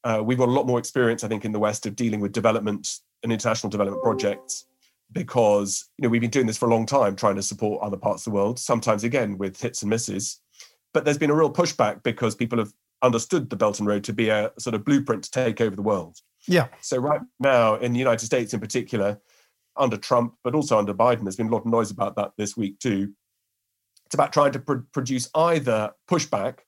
[0.03, 2.31] Uh, we've got a lot more experience, I think, in the West of dealing with
[2.31, 4.65] development and international development projects
[5.11, 7.97] because you know we've been doing this for a long time, trying to support other
[7.97, 8.59] parts of the world.
[8.59, 10.39] Sometimes, again, with hits and misses.
[10.93, 12.71] But there's been a real pushback because people have
[13.05, 15.81] understood the Belt and Road to be a sort of blueprint to take over the
[15.81, 16.17] world.
[16.47, 16.67] Yeah.
[16.81, 19.19] So right now in the United States in particular,
[19.77, 22.55] under Trump, but also under Biden, there's been a lot of noise about that this
[22.55, 23.13] week too.
[24.05, 26.59] It's about trying to pr- produce either pushback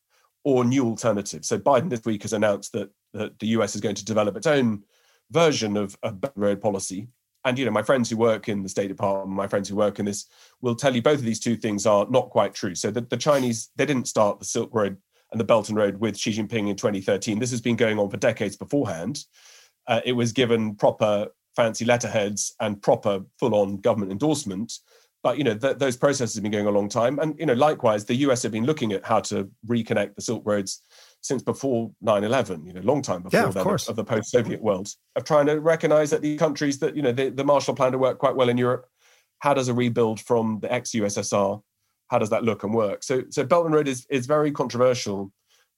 [0.44, 1.48] or new alternatives.
[1.48, 4.48] So Biden this week has announced that, that the US is going to develop its
[4.48, 4.84] own
[5.32, 7.08] version of a belt road policy.
[7.46, 10.00] And you know, my friends who work in the State Department, my friends who work
[10.00, 10.26] in this,
[10.62, 12.76] will tell you both of these two things are not quite true.
[12.76, 14.98] So the, the Chinese, they didn't start the Silk Road
[15.32, 17.40] and the Belt and Road with Xi Jinping in 2013.
[17.40, 19.26] This has been going on for decades beforehand.
[19.88, 24.74] Uh, it was given proper fancy letterheads and proper full-on government endorsement.
[25.24, 27.54] But you know th- those processes have been going a long time, and you know
[27.54, 30.82] likewise, the US have been looking at how to reconnect the Silk Roads
[31.22, 33.88] since before 9-11 you know long time before yeah, of, then, course.
[33.88, 37.30] of the post-soviet world of trying to recognize that the countries that you know the,
[37.30, 38.88] the marshall plan to work quite well in europe
[39.40, 41.62] how does a rebuild from the ex-ussr
[42.10, 43.04] how does that look and work?
[43.04, 45.32] So, so Belt and Road is is very controversial,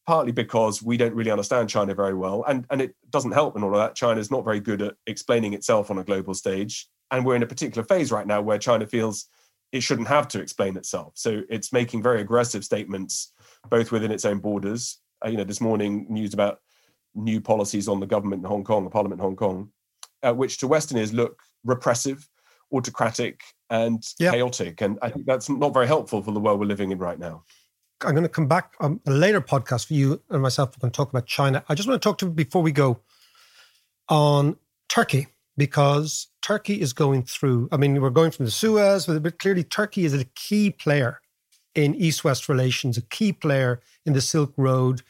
[0.05, 3.63] partly because we don't really understand China very well, and and it doesn't help in
[3.63, 3.95] all of that.
[3.95, 7.43] China is not very good at explaining itself on a global stage, and we're in
[7.43, 9.27] a particular phase right now where China feels
[9.71, 11.13] it shouldn't have to explain itself.
[11.15, 13.33] So it's making very aggressive statements,
[13.69, 14.97] both within its own borders.
[15.23, 16.59] Uh, you know, this morning news about
[17.13, 19.69] new policies on the government in Hong Kong, the parliament in Hong Kong,
[20.23, 22.27] uh, which to Westerners look repressive,
[22.73, 24.33] autocratic, and yep.
[24.33, 24.81] chaotic.
[24.81, 27.43] And I think that's not very helpful for the world we're living in right now.
[28.01, 30.69] I'm going to come back on a later podcast for you and myself.
[30.69, 31.63] We're going to talk about China.
[31.67, 33.01] I just want to talk to you before we go
[34.07, 34.55] on
[34.87, 35.27] Turkey
[35.57, 37.67] because Turkey is going through.
[37.71, 41.19] I mean, we're going from the Suez, but clearly Turkey is a key player
[41.75, 45.01] in East-West relations, a key player in the Silk Road.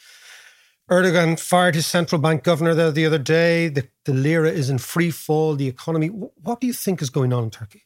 [0.90, 3.70] Erdogan fired his central bank governor there the other day.
[3.70, 5.56] The, the lira is in free fall.
[5.56, 6.08] The economy.
[6.08, 7.84] What do you think is going on in Turkey?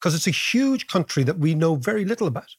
[0.00, 2.56] Because it's a huge country that we know very little about.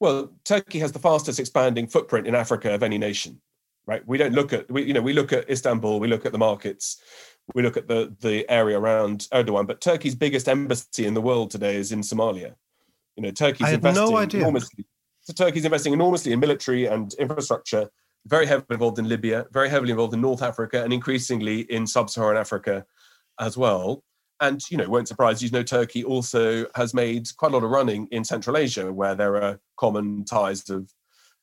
[0.00, 3.40] Well, Turkey has the fastest expanding footprint in Africa of any nation,
[3.86, 4.06] right?
[4.06, 6.38] We don't look at we you know we look at Istanbul, we look at the
[6.38, 7.00] markets,
[7.54, 11.50] we look at the the area around Erdogan, but Turkey's biggest embassy in the world
[11.50, 12.54] today is in Somalia.
[13.16, 14.40] You know, Turkey's I investing no idea.
[14.40, 14.84] enormously.
[15.20, 17.88] So Turkey's investing enormously in military and infrastructure,
[18.26, 22.36] very heavily involved in Libya, very heavily involved in North Africa, and increasingly in sub-Saharan
[22.36, 22.84] Africa
[23.38, 24.02] as well
[24.42, 27.70] and you know won't surprise you know turkey also has made quite a lot of
[27.70, 30.92] running in central asia where there are common ties of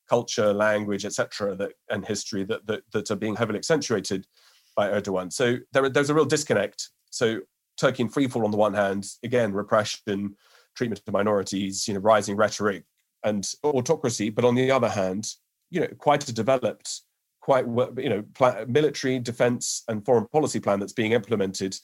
[0.07, 4.27] culture language etc that and history that, that that are being heavily accentuated
[4.75, 7.39] by erdogan so there, there's a real disconnect so
[7.79, 10.35] Turkey in freefall on the one hand, again, repression,
[10.75, 12.83] treatment of minorities, you know, rising rhetoric
[13.23, 14.29] and autocracy.
[14.29, 15.27] But on the other hand,
[15.69, 17.01] you know, quite a developed,
[17.39, 21.75] quite you know, military defense and foreign policy plan that's being implemented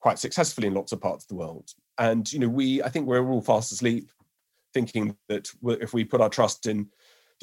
[0.00, 1.70] quite successfully in lots of parts of the world.
[1.98, 4.10] And you know, we I think we're all fast asleep
[4.74, 6.86] thinking that if we put our trust in the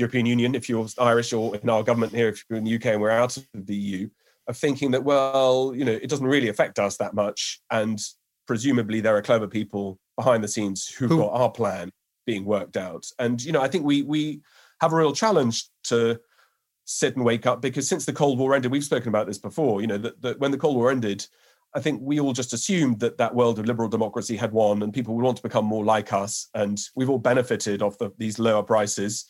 [0.04, 2.86] European Union, if you're Irish, or in our government here, if you're in the UK
[2.88, 4.10] and we're out of the EU,
[4.48, 8.00] of thinking that well, you know, it doesn't really affect us that much, and
[8.48, 11.18] presumably there are clever people behind the scenes who've Who?
[11.18, 11.92] got our plan
[12.26, 13.06] being worked out.
[13.20, 14.42] And you know, I think we we
[14.82, 16.20] have a real challenge to
[16.86, 19.82] sit and wake up because since the Cold War ended, we've spoken about this before.
[19.82, 21.26] You know, that, that when the Cold War ended,
[21.76, 24.94] I think we all just assumed that that world of liberal democracy had won, and
[24.94, 26.48] people would want to become more like us.
[26.54, 29.26] And we've all benefited of the, these lower prices,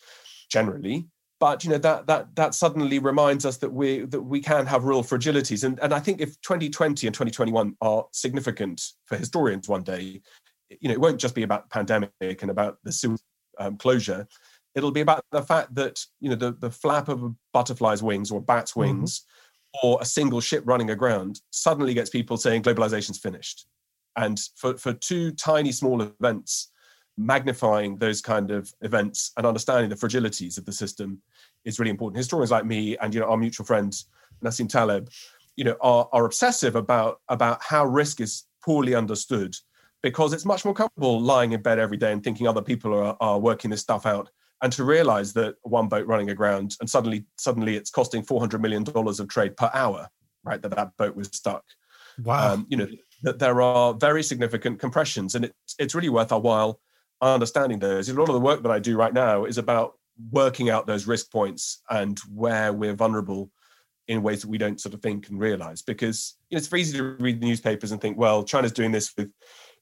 [0.50, 1.08] generally.
[1.40, 4.86] But you know that that that suddenly reminds us that we that we can have
[4.86, 5.64] real fragilities.
[5.64, 10.22] And and I think if 2020 and 2021 are significant for historians one day,
[10.70, 13.18] you know, it won't just be about pandemic and about the
[13.60, 14.28] um, closure.
[14.76, 18.32] It'll be about the fact that you know the the flap of a butterfly's wings
[18.32, 18.82] or a bat's mm-hmm.
[18.82, 19.45] wings, mm-hmm.
[19.84, 23.68] Or a single ship running aground suddenly gets people saying globalization's finished.
[24.16, 26.72] And for for two tiny small events,
[27.18, 31.22] magnifying those kind of events and understanding the fragilities of the system
[31.64, 32.18] is really important.
[32.18, 33.96] Historians like me and you know our mutual friend
[34.44, 35.10] Nassim Taleb,
[35.56, 39.56] you know, are, are obsessive about about how risk is poorly understood
[40.02, 43.18] because it's much more comfortable lying in bed every day and thinking other people are,
[43.20, 44.30] are working this stuff out
[44.66, 48.84] and to realize that one boat running aground and suddenly suddenly it's costing 400 million
[48.84, 50.10] dollars of trade per hour
[50.44, 51.64] right that that boat was stuck.
[52.24, 52.54] Wow.
[52.54, 52.88] Um, you know
[53.22, 56.80] that there are very significant compressions and it's it's really worth our while
[57.22, 58.10] understanding those.
[58.10, 59.94] A lot of the work that i do right now is about
[60.32, 63.52] working out those risk points and where we're vulnerable
[64.08, 66.82] in ways that we don't sort of think and realize because you know, it's very
[66.82, 69.30] easy to read the newspapers and think well china's doing this with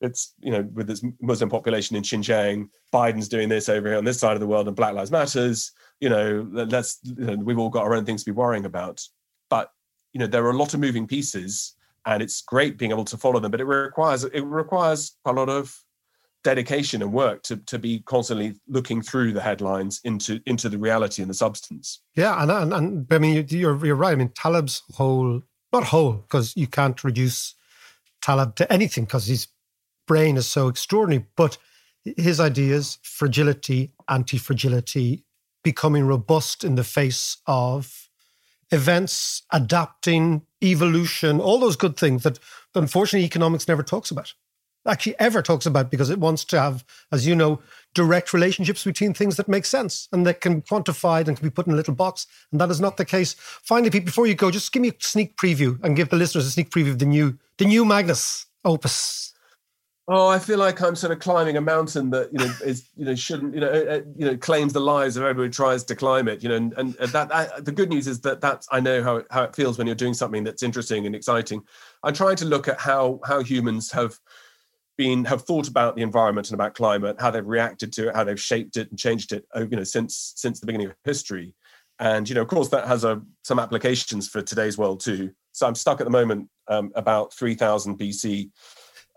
[0.03, 4.05] it's you know with this Muslim population in Xinjiang, Biden's doing this over here on
[4.05, 5.71] this side of the world, and Black Lives Matters.
[5.99, 9.01] You know, let's you know, we've all got our own things to be worrying about.
[9.49, 9.69] But
[10.11, 13.17] you know, there are a lot of moving pieces, and it's great being able to
[13.17, 13.51] follow them.
[13.51, 15.73] But it requires it requires a lot of
[16.43, 21.21] dedication and work to to be constantly looking through the headlines into into the reality
[21.21, 22.01] and the substance.
[22.15, 24.11] Yeah, and and, and I mean you're you're right.
[24.11, 27.55] I mean Taleb's whole not whole because you can't reduce
[28.21, 29.47] Taleb to anything because he's
[30.07, 31.25] brain is so extraordinary.
[31.35, 31.57] But
[32.03, 35.23] his ideas, fragility, anti fragility,
[35.63, 38.09] becoming robust in the face of
[38.71, 42.39] events, adapting, evolution, all those good things that
[42.75, 44.33] unfortunately economics never talks about.
[44.85, 47.61] Actually, ever talks about because it wants to have, as you know,
[47.93, 51.51] direct relationships between things that make sense and that can be quantified and can be
[51.51, 52.27] put in a little box.
[52.51, 53.33] And that is not the case.
[53.39, 56.45] Finally, Pete, before you go, just give me a sneak preview and give the listeners
[56.45, 59.32] a sneak preview of the new, the new Magnus opus.
[60.05, 63.05] Oh, I feel like I'm sort of climbing a mountain that you know is you
[63.05, 65.85] know shouldn't you know uh, uh you know claims the lives of everyone who tries
[65.85, 66.43] to climb it.
[66.43, 69.23] You know, and, and that I, the good news is that that's I know how
[69.31, 71.63] how it feels when you're doing something that's interesting and exciting.
[72.03, 74.19] I'm trying to look at how how humans have
[74.97, 78.25] been have thought about the environment and about climate, how they've reacted to it, how
[78.25, 79.45] they've shaped it and changed it.
[79.55, 81.55] Uh, you know, since since the beginning of history,
[81.99, 85.31] and you know, of course, that has a some applications for today's world too.
[85.53, 88.49] So I'm stuck at the moment um, about 3000 BC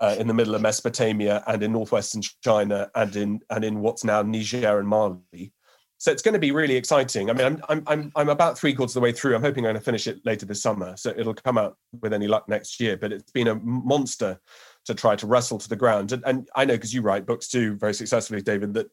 [0.01, 4.05] uh, in the middle of Mesopotamia and in northwestern China and in and in what's
[4.05, 5.53] now Niger and Mali.
[5.99, 7.31] So it's going to be really exciting.
[7.31, 9.35] I mean, I'm I'm I'm, I'm about three quarters of the way through.
[9.35, 12.13] I'm hoping I'm going to finish it later this summer, so it'll come out with
[12.13, 12.97] any luck next year.
[12.97, 14.39] But it's been a monster
[14.85, 16.13] to try to wrestle to the ground.
[16.13, 18.91] And, and I know because you write books too very successfully, David, that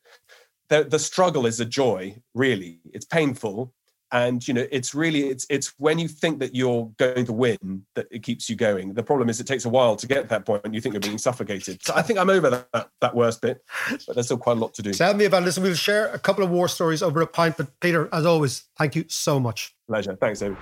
[0.69, 2.15] the, the struggle is a joy.
[2.33, 3.73] Really, it's painful,
[4.13, 7.83] and you know it's really it's it's when you think that you're going to win
[7.95, 8.93] that it keeps you going.
[8.93, 10.93] The problem is it takes a while to get to that point and you think
[10.93, 11.83] you're being suffocated.
[11.83, 13.63] So i think i'm over that, that, that worst bit
[14.07, 14.93] but there's still quite a lot to do.
[14.93, 17.67] Tell me about this we'll share a couple of war stories over a pint but
[17.81, 19.75] peter as always thank you so much.
[19.87, 20.15] Pleasure.
[20.15, 20.57] Thanks david.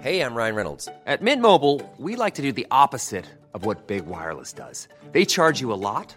[0.00, 0.88] Hey i'm ryan reynolds.
[1.06, 4.88] At mint mobile we like to do the opposite of what big wireless does.
[5.12, 6.16] They charge you a lot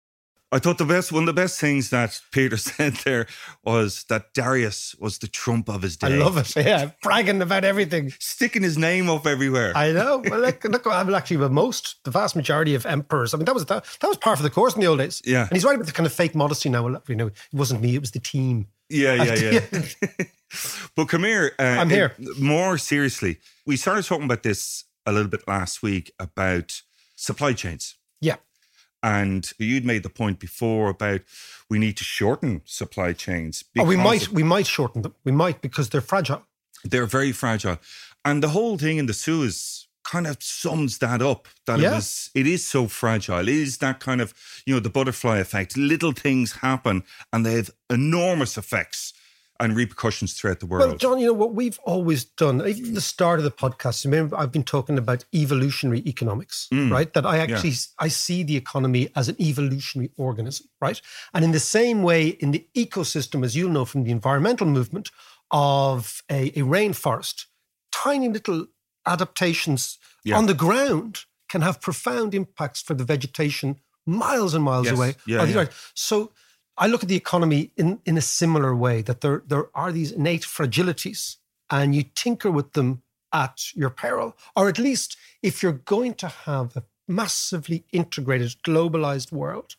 [0.53, 3.27] I thought the best one of the best things that Peter said there
[3.63, 6.07] was that Darius was the Trump of his day.
[6.07, 6.55] I love it.
[6.55, 9.71] Yeah, bragging about everything, sticking his name up everywhere.
[9.75, 10.23] I know.
[10.31, 13.33] Well, look, look, I'm actually with most, the vast majority of emperors.
[13.33, 15.21] I mean, that was that, that was part of the course in the old days.
[15.25, 16.87] Yeah, and he's right about the kind of fake modesty now.
[17.07, 18.67] You know, it wasn't me; it was the team.
[18.89, 20.25] Yeah, yeah, yeah.
[20.95, 21.51] but come here.
[21.59, 22.13] Uh, I'm here.
[22.17, 26.81] It, more seriously, we started talking about this a little bit last week about
[27.15, 27.95] supply chains.
[28.21, 28.35] Yeah.
[29.03, 31.21] And you'd made the point before about
[31.69, 33.63] we need to shorten supply chains.
[33.79, 35.15] Oh, we might, we might shorten them.
[35.23, 36.43] We might because they're fragile.
[36.83, 37.77] They're very fragile,
[38.25, 41.47] and the whole thing in the Suez kind of sums that up.
[41.67, 41.91] That Yeah.
[41.91, 43.37] it was, it is so fragile.
[43.39, 44.33] It is that kind of
[44.65, 45.77] you know the butterfly effect.
[45.77, 49.13] Little things happen, and they have enormous effects
[49.61, 50.87] and repercussions throughout the world.
[50.89, 54.03] Well, John, you know what we've always done, even at the start of the podcast,
[54.03, 56.91] remember I've been talking about evolutionary economics, Mm.
[56.91, 57.13] right?
[57.13, 57.43] That I Yeah.
[57.43, 60.99] actually I see the economy as an evolutionary organism, right?
[61.33, 65.11] And in the same way, in the ecosystem, as you'll know from the environmental movement
[65.51, 67.45] of a, a rainforest,
[67.91, 68.65] tiny little
[69.05, 70.37] adaptations Yeah.
[70.37, 74.95] on the ground can have profound impacts for the vegetation miles and miles Yes.
[74.97, 75.15] away.
[75.27, 75.55] Yeah, yeah.
[75.55, 75.71] right?
[75.93, 76.31] So
[76.81, 80.11] I look at the economy in, in a similar way that there, there are these
[80.11, 81.37] innate fragilities
[81.69, 84.35] and you tinker with them at your peril.
[84.55, 89.75] Or at least if you're going to have a massively integrated, globalized world,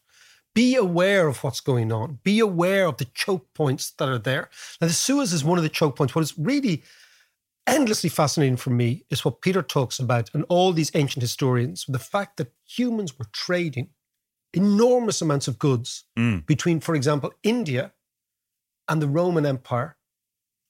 [0.55, 2.21] be aware of what's going on.
[2.23, 4.49] Be aware of the choke points that are there.
[4.81, 6.15] Now, the Suez is one of the choke points.
[6.15, 6.85] What is really
[7.67, 11.99] endlessly fascinating for me is what Peter talks about and all these ancient historians the
[11.99, 13.89] fact that humans were trading
[14.55, 16.47] enormous amounts of goods Mm.
[16.47, 17.93] between, for example, India
[18.89, 19.97] and the Roman Empire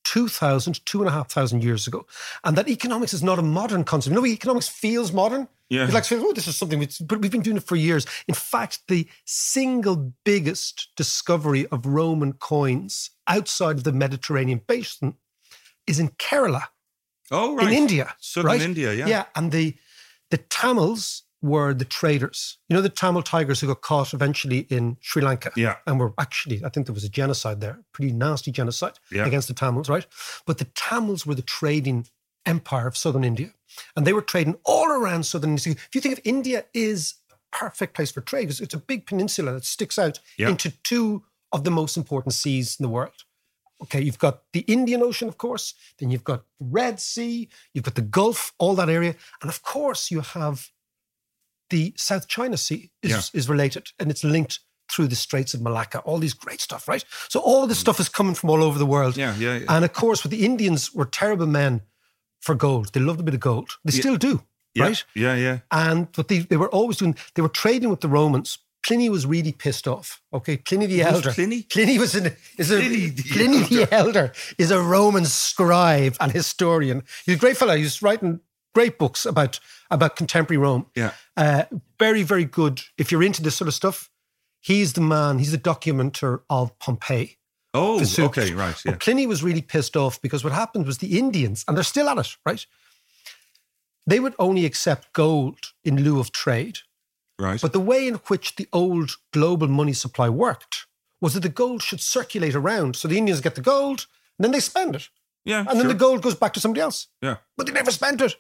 [0.05, 2.07] 2,000, 2,500 years ago.
[2.45, 4.15] And that economics is not a modern concept.
[4.15, 5.49] You know, economics feels modern.
[5.69, 5.85] Yeah.
[5.85, 8.05] It's like, oh, this is something, which, but we've been doing it for years.
[8.29, 15.15] In fact, the single biggest discovery of Roman coins outside of the Mediterranean basin
[15.87, 16.65] is in Kerala
[17.31, 17.69] oh, right.
[17.69, 18.15] in India.
[18.21, 18.61] Southern right?
[18.61, 19.07] India, yeah.
[19.07, 19.25] Yeah.
[19.35, 19.75] And the
[20.31, 22.59] the Tamils were the traders.
[22.69, 25.51] You know, the Tamil tigers who got caught eventually in Sri Lanka.
[25.57, 25.77] Yeah.
[25.87, 29.27] And were actually, I think there was a genocide there, pretty nasty genocide Yeah.
[29.27, 30.07] against the Tamils, right?
[30.47, 32.07] But the Tamils were the trading
[32.47, 33.51] empire of southern India.
[33.97, 35.73] And they were trading all around southern India.
[35.75, 39.07] If you think of India is a perfect place for trade, 'cause it's a big
[39.07, 40.49] peninsula that sticks out Yeah.
[40.49, 43.25] into two of the most important seas in the world.
[43.83, 47.85] Okay, you've got the Indian Ocean, of course, then you've got the Red Sea, you've
[47.85, 49.17] got the Gulf, all that area.
[49.41, 50.71] And of course, you have
[51.73, 53.21] the South China Sea is, Yeah.
[53.33, 54.61] is related and it's linked
[54.93, 57.03] through the Straits of Malacca, all these great stuff, right?
[57.29, 57.81] So all this mm.
[57.81, 59.17] stuff is coming from all over the world.
[59.17, 59.65] Yeah, yeah, yeah.
[59.69, 61.81] And of course, with the Indians were terrible men
[62.41, 62.93] for gold.
[62.93, 63.71] They loved a bit of gold.
[63.85, 64.01] They Yeah.
[64.01, 64.43] still do,
[64.75, 65.05] yeah, right?
[65.15, 65.59] Yeah, yeah.
[65.71, 68.59] And but they, they were always doing, they were trading with the Romans.
[68.87, 70.21] Pliny was really pissed off.
[70.33, 71.33] Okay, Pliny the Elder.
[71.33, 71.63] Pliny?
[71.63, 76.33] Pliny was an, is a Pliny the Pliny the Elder is a Roman scribe and
[76.33, 77.03] historian.
[77.25, 77.77] He's a great fellow.
[77.77, 78.41] He's writing
[78.75, 80.87] great books about about contemporary Rome.
[80.95, 81.13] Yeah.
[81.37, 81.65] Uh,
[81.99, 82.81] very, very good.
[82.99, 84.11] If you're into this sort of stuff,
[84.61, 85.39] he's the man.
[85.39, 87.39] He's the documenter of Pompeii.
[87.75, 88.39] Oh, Vesuvius.
[88.39, 88.79] okay, right.
[88.85, 88.97] But Yeah.
[88.99, 92.19] Pliny was really pissed off because what happened was the Indians, and they're still at
[92.19, 92.65] it, right?
[94.07, 96.79] They would only accept gold in lieu of trade.
[97.39, 97.61] Right.
[97.61, 100.87] But the way in which the old global money supply worked
[101.21, 102.97] was that the gold should circulate around.
[102.97, 104.07] So the Indians get the gold,
[104.39, 105.09] and then they spend it.
[105.45, 105.65] yeah.
[105.69, 107.07] And then the gold goes back to somebody else.
[107.23, 107.37] Yeah.
[107.57, 108.35] But they never spent it.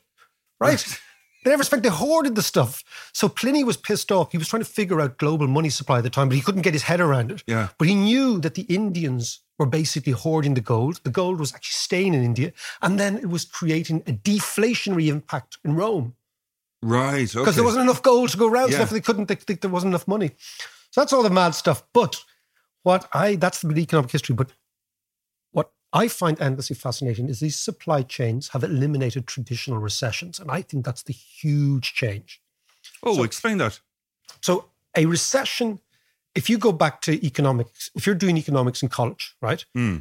[0.62, 0.98] Right?
[1.44, 2.84] they never spent, they hoarded the stuff.
[3.12, 4.30] So Pliny was pissed off.
[4.32, 6.62] He was trying to figure out global money supply at the time, but he couldn't
[6.62, 7.42] get his head around it.
[7.46, 7.68] Yeah.
[7.78, 11.00] But he knew that the Indians were basically hoarding the gold.
[11.02, 12.52] The gold was actually staying in India.
[12.80, 16.14] And then it was creating a deflationary impact in Rome.
[16.80, 17.28] Right.
[17.28, 17.50] because Okay.
[17.52, 18.68] there wasn't enough gold to go around.
[18.68, 18.78] So Yeah.
[18.78, 19.28] therefore they couldn't.
[19.28, 20.30] They, they, there wasn't enough money.
[20.90, 21.82] So that's all the mad stuff.
[21.92, 22.22] But
[22.82, 24.34] what I that's the economic history.
[24.34, 24.50] But
[25.92, 30.84] I find endlessly fascinating is these supply chains have eliminated traditional recessions, and I think
[30.84, 32.40] that's the huge change.
[33.02, 33.80] Oh, so, explain that.
[34.40, 35.80] So a recession,
[36.34, 39.64] if you go back to economics, if you're doing economics in college, right?
[39.74, 39.98] Hmm.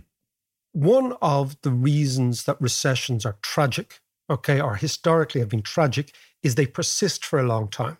[0.72, 6.56] One of the reasons that recessions are tragic, okay, or historically have been tragic, is
[6.56, 7.98] they persist for a long time.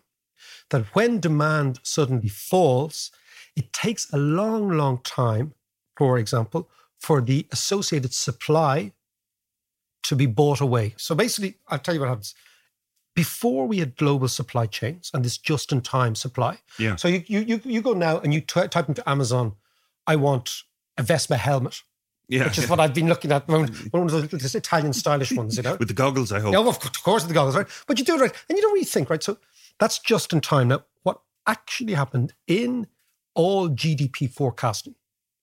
[0.70, 3.10] That when demand suddenly falls,
[3.54, 5.52] it takes a long, long time,
[5.96, 6.70] for example,
[7.02, 8.92] for the associated supply
[10.04, 10.94] to be bought away.
[10.96, 12.34] So basically, I'll tell you what happens.
[13.14, 16.96] Before we had global supply chains and this just-in-time supply, Yeah.
[16.96, 19.54] so you you you, go now and you t- type into Amazon,
[20.06, 20.62] I want
[20.96, 21.82] a Vespa helmet,
[22.28, 22.44] Yeah.
[22.44, 22.70] which is yeah.
[22.70, 23.46] what I've been looking at.
[23.48, 25.76] One of those those Italian stylish ones, you know.
[25.78, 26.52] With the goggles, I hope.
[26.52, 27.68] Yeah, of course, of course, the goggles, right?
[27.86, 29.22] But you do it right, and you don't really think, right?
[29.22, 29.36] So
[29.78, 30.68] that's just in time.
[30.68, 32.86] Now, what actually happened in
[33.34, 34.94] all GDP forecasting?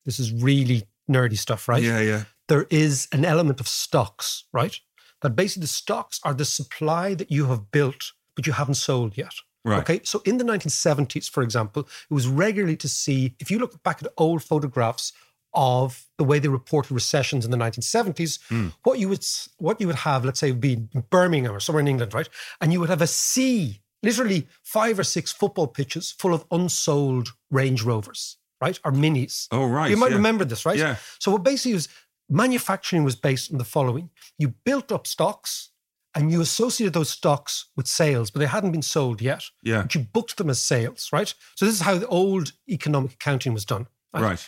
[0.05, 1.83] This is really nerdy stuff, right?
[1.83, 2.23] Yeah, yeah.
[2.47, 4.79] There is an element of stocks, right?
[5.21, 9.17] That basically the stocks are the supply that you have built, but you haven't sold
[9.17, 9.33] yet.
[9.65, 9.81] Right.
[9.81, 9.99] Okay.
[10.03, 14.01] So in the 1970s, for example, it was regularly to see, if you look back
[14.01, 15.11] at old photographs
[15.53, 18.67] of the way they reported recessions in the 1970s, Hmm.
[18.83, 19.25] what you would
[19.57, 22.29] what you would have, let's say, would be Birmingham or somewhere in England, right?
[22.61, 27.33] And you would have a sea, literally five or six football pitches full of unsold
[27.51, 28.79] Range Rovers, right?
[28.83, 29.47] Or minis.
[29.51, 29.89] Oh, right.
[29.89, 30.17] You might yeah.
[30.17, 30.77] remember this, right?
[30.77, 30.95] Yeah.
[31.19, 31.89] So what basically was
[32.29, 35.69] manufacturing was based on the following: you built up stocks
[36.15, 39.43] and you associated those stocks with sales, but they hadn't been sold yet.
[39.63, 39.83] Yeah.
[39.83, 41.33] But you booked them as sales, right?
[41.55, 43.87] So this is how the old economic accounting was done.
[44.13, 44.45] Right.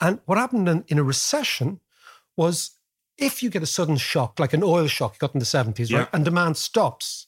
[0.00, 1.80] And what happened in, in a recession
[2.36, 2.72] was
[3.18, 5.90] if you get a sudden shock, like an oil shock you got in the 70s,
[5.90, 5.98] Yeah.
[5.98, 6.08] right?
[6.12, 7.26] And demand stops.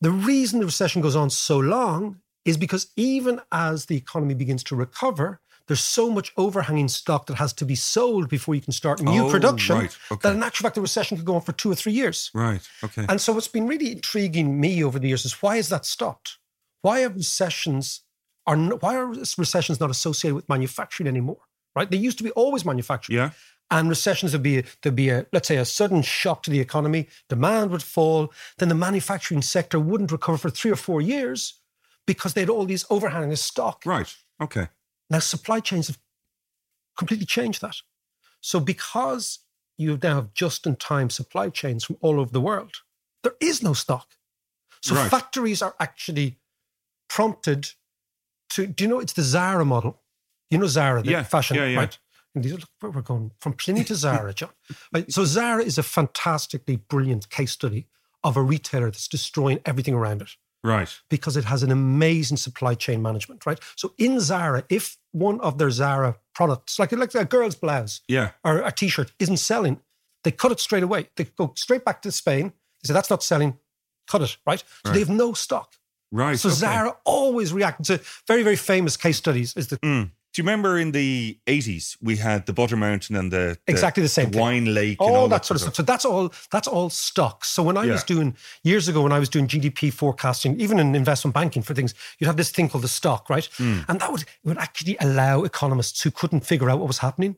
[0.00, 2.20] The reason the recession goes on so long
[2.50, 7.36] is because even as the economy begins to recover, there's so much overhanging stock that
[7.36, 9.96] has to be sold before you can start new Oh, production right.
[10.10, 10.20] Okay.
[10.28, 12.30] that in actual fact the recession could go on for two or three years.
[12.34, 12.68] Right.
[12.82, 13.06] Okay.
[13.08, 16.38] And so what's been really intriguing me over the years is why has that stopped?
[16.82, 18.02] Why are recessions
[18.48, 21.42] are why are recessions not associated with manufacturing anymore?
[21.76, 21.88] Right?
[21.90, 23.18] They used to be always manufacturing.
[23.18, 23.30] yeah.
[23.72, 27.06] And recessions would be there'd be a let's say a sudden shock to the economy,
[27.28, 31.59] demand would fall, then the manufacturing sector wouldn't recover for three or four years
[32.10, 33.82] because they had all these overhanging stock.
[33.86, 34.12] Right.
[34.42, 34.66] Okay.
[35.08, 35.98] Now, supply chains have
[36.98, 37.76] completely changed that.
[38.40, 39.38] So, because
[39.78, 42.72] you now have just in time supply chains from all over the world,
[43.22, 44.08] there is no stock.
[44.82, 45.08] So, Right.
[45.08, 46.40] factories are actually
[47.08, 47.70] prompted
[48.54, 50.02] to, do you know it's the Zara model?
[50.50, 51.78] You know Zara, the Yeah, fashion, yeah, yeah.
[51.78, 51.96] right?
[52.34, 54.50] And these look where we're going from Pliny to Zara, John.
[54.92, 55.12] Right?
[55.12, 57.86] So, Zara is a fantastically brilliant case study
[58.24, 60.30] of a retailer that's destroying everything around it
[60.62, 60.90] Right.
[61.08, 63.58] because it has an amazing supply chain management, right?
[63.76, 68.30] So in Zara, if one of their Zara products, like like a girl's blouse Yeah.
[68.44, 69.80] or a t-shirt, isn't selling,
[70.22, 71.08] they cut it straight away.
[71.16, 72.52] They go straight back to Spain.
[72.82, 73.58] They say that's not selling,
[74.06, 74.60] cut it, right?
[74.60, 74.92] So Right.
[74.94, 75.76] they have no stock.
[76.12, 76.38] Right.
[76.38, 76.56] So okay.
[76.56, 79.54] Zara always reacts to very very famous case studies.
[79.56, 80.10] Is the Mm.
[80.32, 84.02] Do you remember in the 80s we had the Butter Mountain and the, the Exactly
[84.02, 84.40] the same thing.
[84.40, 85.74] wine lake and all, all that sort of stuff.
[85.74, 86.32] So that's all.
[86.52, 87.48] That's all stocks.
[87.48, 90.94] So when I was doing years ago, when I was doing GDP forecasting, even in
[90.94, 93.48] investment banking for things, you'd have this thing called the stock, right?
[93.56, 93.80] Hmm.
[93.88, 97.36] And that would would actually allow economists who couldn't figure out what was happening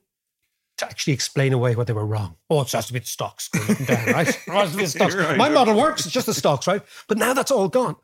[0.79, 2.37] to actually explain away what they were wrong.
[2.51, 4.29] Oh, it has to be the stocks going down, right?
[4.47, 5.15] It has to be the stocks.
[5.15, 6.05] Right, My model works.
[6.05, 6.83] It's just the stocks, right?
[7.09, 7.97] But now that's all gone.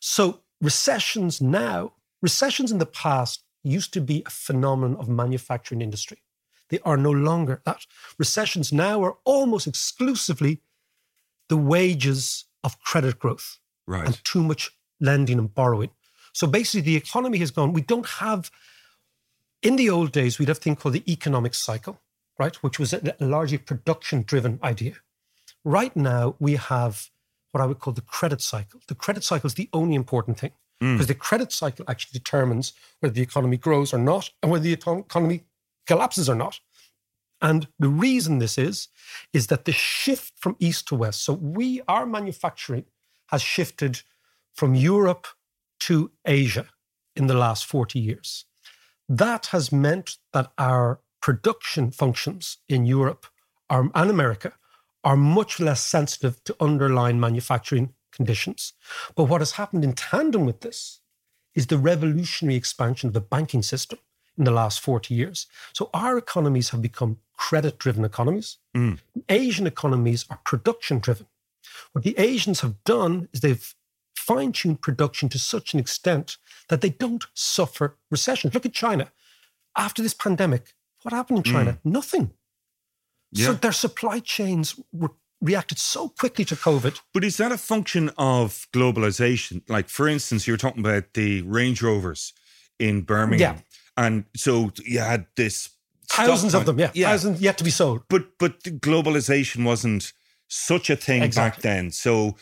[0.00, 6.18] So recessions now, recessions in the past used to be a phenomenon of manufacturing industry.
[6.68, 7.86] They are no longer that.
[8.18, 10.60] Recessions now are almost exclusively
[11.48, 14.06] the wages of credit growth Right.
[14.06, 15.90] and too much lending and borrowing.
[16.32, 17.72] So basically, the economy has gone.
[17.72, 18.50] We don't have,
[19.62, 22.00] in the old days, we'd have a thing called the economic cycle,
[22.38, 22.56] right?
[22.56, 24.94] Which was a, a largely production driven idea.
[25.64, 27.10] Right now, we have
[27.52, 28.80] what I would call the credit cycle.
[28.88, 30.52] The credit cycle is the only important thing
[30.82, 30.94] Mm.
[30.94, 34.74] because the credit cycle actually determines whether the economy grows or not and whether the
[34.74, 35.44] economy
[35.86, 36.60] collapses or not.
[37.40, 38.88] And the reason this is,
[39.32, 42.84] is that the shift from east to west, so we, our manufacturing
[43.28, 44.02] has shifted
[44.54, 45.26] from Europe
[45.80, 46.66] to Asia
[47.14, 48.44] in the last 40 years.
[49.08, 53.26] That has meant that our production functions in Europe
[53.68, 54.52] are, and America
[55.04, 58.72] are much less sensitive to underlying manufacturing conditions.
[59.14, 61.00] But what has happened in tandem with this
[61.54, 63.98] is the revolutionary expansion of the banking system
[64.36, 65.46] in the last 40 years.
[65.72, 68.58] So our economies have become credit driven economies.
[69.28, 71.26] Asian economies are production driven.
[71.92, 73.74] What the Asians have done is they've
[74.14, 76.36] fine tuned production to such an extent
[76.68, 78.54] that they don't suffer recessions.
[78.54, 79.12] Look at China.
[79.76, 81.72] After this pandemic, what happened in China?
[81.72, 81.78] Mm.
[81.84, 82.32] Nothing.
[83.46, 85.08] So their supply chains re-
[85.40, 87.00] reacted so quickly to COVID.
[87.12, 89.62] But is that a function of globalization?
[89.68, 92.32] Like, for instance, you were talking about the Range Rovers
[92.78, 93.56] in Birmingham.
[93.56, 93.62] Yeah.
[93.96, 95.70] And so you had this
[96.08, 96.88] Thousands of them, yeah.
[96.88, 98.02] Thousands yet to be sold.
[98.08, 100.12] But but globalization wasn't
[100.48, 101.90] such a thing back then.
[101.90, 102.36] So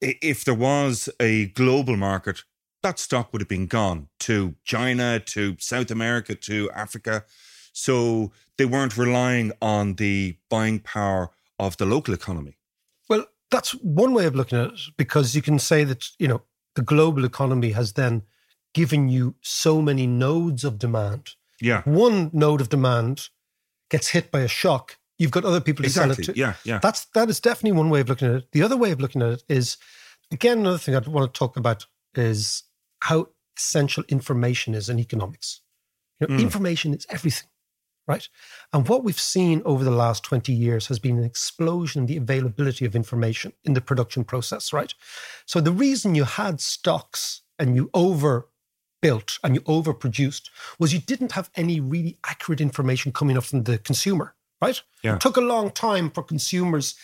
[0.00, 2.42] if there was a global market,
[2.82, 7.24] that stock would have been gone to China, to South America, to Africa.
[7.72, 12.58] So they weren't relying on the buying power of the local economy.
[13.08, 16.42] Well, that's one way of looking at it because you can say that, you know,
[16.74, 18.22] the global economy has then
[18.74, 21.30] given you so many nodes of demand.
[21.60, 21.82] Yeah.
[21.84, 23.28] One node of demand
[23.90, 24.98] gets hit by a shock.
[25.18, 26.32] You've got other people to sell Exactly.
[26.32, 26.38] it to.
[26.40, 26.78] Yeah, yeah.
[26.82, 28.52] That's that is definitely one way of looking at it.
[28.52, 29.78] The other way of looking at it is
[30.30, 32.64] again another thing I want to talk about is
[33.00, 35.62] how essential information is in economics.
[36.20, 36.40] You know, Mm.
[36.42, 37.48] information is everything,
[38.06, 38.28] right?
[38.72, 42.16] And what we've seen over the last 20 years has been an explosion in the
[42.16, 44.94] availability of information in the production process, right?
[45.44, 51.32] So the reason you had stocks and you overbuilt and you overproduced was you didn't
[51.32, 54.80] have any really accurate information coming up from the consumer, right?
[55.02, 55.14] Yeah.
[55.16, 56.94] It took a long time for consumers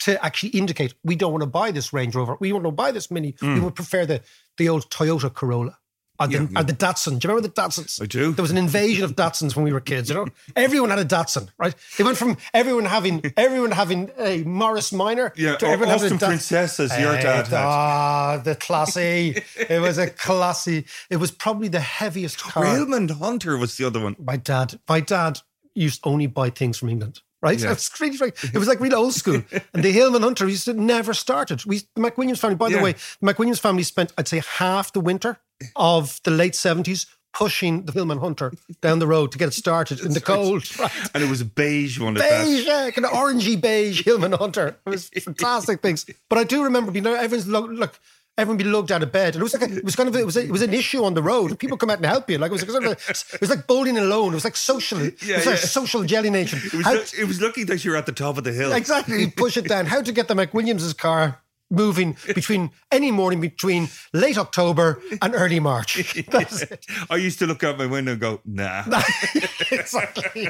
[0.00, 2.90] to actually indicate we don't want to buy this Range Rover, we want to buy
[2.90, 3.62] this Mini, we Mm.
[3.62, 4.20] would prefer the
[4.58, 5.78] the old Toyota Corolla.
[6.18, 6.62] Or the, Yeah, yeah.
[6.62, 7.18] the Datsun.
[7.18, 8.00] Do you remember the Datsuns?
[8.02, 8.32] I do.
[8.32, 10.08] There was an invasion of Datsuns when we were kids.
[10.08, 11.74] You know, everyone had a Datsun, right?
[11.98, 16.16] They went from everyone having everyone having a Morris Minor Yeah, to everyone having Austin
[16.16, 17.52] a Dat- Princess, as your dad had.
[17.56, 19.42] Ah, the classy.
[19.56, 20.86] it was a classy.
[21.10, 22.64] It was probably the heaviest car.
[22.64, 24.16] Hillman Hunter was the other one.
[24.18, 25.40] My dad, my dad
[25.74, 27.20] used to only buy things from England.
[27.42, 27.72] Right, Yeah.
[27.76, 29.42] it's really, very- it was like real old school.
[29.74, 31.64] And the Hillman Hunter used to never started.
[31.66, 32.56] We, the McWilliams family.
[32.56, 35.38] By the way, the McWilliams family spent, I'd say, half the winter
[35.74, 38.50] of the late seventies pushing the Hillman Hunter
[38.80, 40.64] down the road to get it started in the cold.
[40.78, 40.90] Right.
[41.12, 44.78] And it was a beige one Beige, yeah, kind of orangey beige Hillman Hunter.
[44.86, 46.06] It was fantastic things.
[46.30, 48.00] But I do remember being everyone's look, look
[48.38, 50.14] everyone be lugged out of bed, and it was like a, it was kind of
[50.16, 51.58] a, it was a, it was an issue on the road.
[51.58, 52.38] People come out and help you.
[52.38, 54.32] Like it was a, it was like bowling alone.
[54.32, 54.98] It was like social.
[55.02, 55.66] it Yeah, was like yeah.
[55.66, 56.58] social jelly nation.
[56.64, 58.72] It was, How- it was lucky that you were at the top of the hill.
[58.72, 59.84] exactly, push it down.
[59.86, 61.38] How to get the McWilliams' car
[61.70, 66.16] moving between any morning between late October and early March.
[67.10, 68.84] I used to look out my window and go, nah.
[69.70, 70.48] exactly.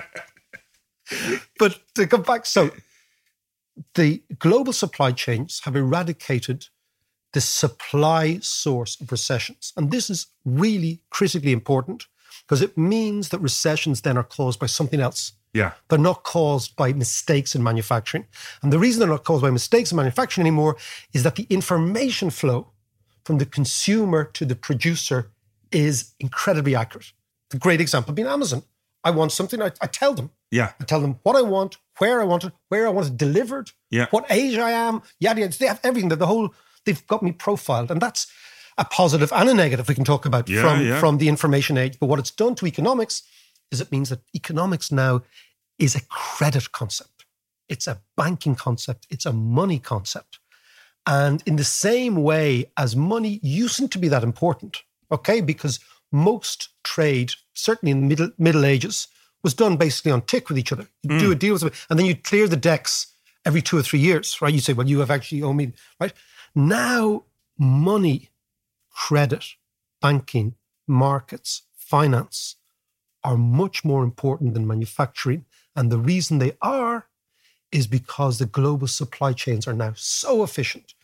[1.58, 2.70] but to come back, so
[3.94, 6.66] the global supply chains have eradicated
[7.32, 9.72] the supply source of recessions.
[9.76, 12.06] And this is really critically important
[12.42, 15.32] because it means that recessions then are caused by something else.
[15.56, 15.72] Yeah.
[15.88, 18.24] They're not caused by mistakes in manufacturing.
[18.62, 20.76] And the reason they're not caused by mistakes in manufacturing anymore
[21.12, 22.60] is that the information flow
[23.24, 25.20] from the consumer to the producer
[25.72, 27.12] is incredibly accurate.
[27.50, 28.62] The great example being Amazon.
[29.02, 30.30] I want something, I, I tell them.
[30.50, 30.72] Yeah.
[30.80, 33.70] I tell them what I want, where I want it, where I want it delivered,
[33.90, 34.06] Yeah.
[34.10, 35.56] what age I am, yada yada.
[35.58, 36.08] They have everything.
[36.10, 36.52] The whole
[36.84, 38.26] they've got me profiled, and that's
[38.78, 41.00] a positive and a negative we can talk about Yeah, from yeah.
[41.00, 41.98] from the information age.
[42.00, 43.22] But what it's done to economics
[43.72, 45.22] is it means that economics now
[45.78, 47.26] is a credit concept.
[47.68, 49.06] It's a banking concept.
[49.10, 50.38] It's a money concept.
[51.06, 55.78] And in the same way as money used to be that important, okay, because
[56.10, 59.08] most trade, certainly in the middle Middle Ages,
[59.42, 60.88] was done basically on tick with each other.
[61.02, 61.32] You do mm.
[61.32, 63.08] a deal with somebody, and then you clear the decks
[63.44, 64.52] every two or three years, right?
[64.52, 66.12] You say, well, you have actually owe me, right?
[66.54, 67.24] Now,
[67.58, 68.30] money,
[68.90, 69.44] credit,
[70.00, 70.54] banking,
[70.88, 72.56] markets, finance
[73.22, 75.44] are much more important than manufacturing.
[75.76, 77.06] And the reason they are
[77.70, 80.94] is because the global supply chains are now so efficient.